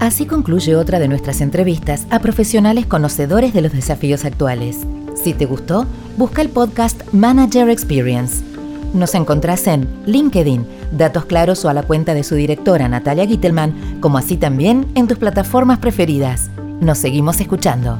Así 0.00 0.26
concluye 0.26 0.76
otra 0.76 0.98
de 0.98 1.08
nuestras 1.08 1.40
entrevistas 1.40 2.06
a 2.10 2.18
profesionales 2.18 2.84
conocedores 2.84 3.54
de 3.54 3.62
los 3.62 3.72
desafíos 3.72 4.26
actuales. 4.26 4.80
Si 5.14 5.32
te 5.32 5.46
gustó, 5.46 5.86
busca 6.18 6.42
el 6.42 6.50
podcast 6.50 7.02
Manager 7.14 7.70
Experience 7.70 8.53
nos 8.94 9.16
encontrás 9.16 9.66
en 9.66 9.88
LinkedIn, 10.06 10.64
Datos 10.92 11.24
Claros 11.24 11.64
o 11.64 11.68
a 11.68 11.74
la 11.74 11.82
cuenta 11.82 12.14
de 12.14 12.22
su 12.22 12.36
directora 12.36 12.88
Natalia 12.88 13.26
Gittelman, 13.26 13.98
como 14.00 14.18
así 14.18 14.36
también 14.36 14.86
en 14.94 15.08
tus 15.08 15.18
plataformas 15.18 15.80
preferidas. 15.80 16.48
Nos 16.80 16.98
seguimos 16.98 17.40
escuchando. 17.40 17.98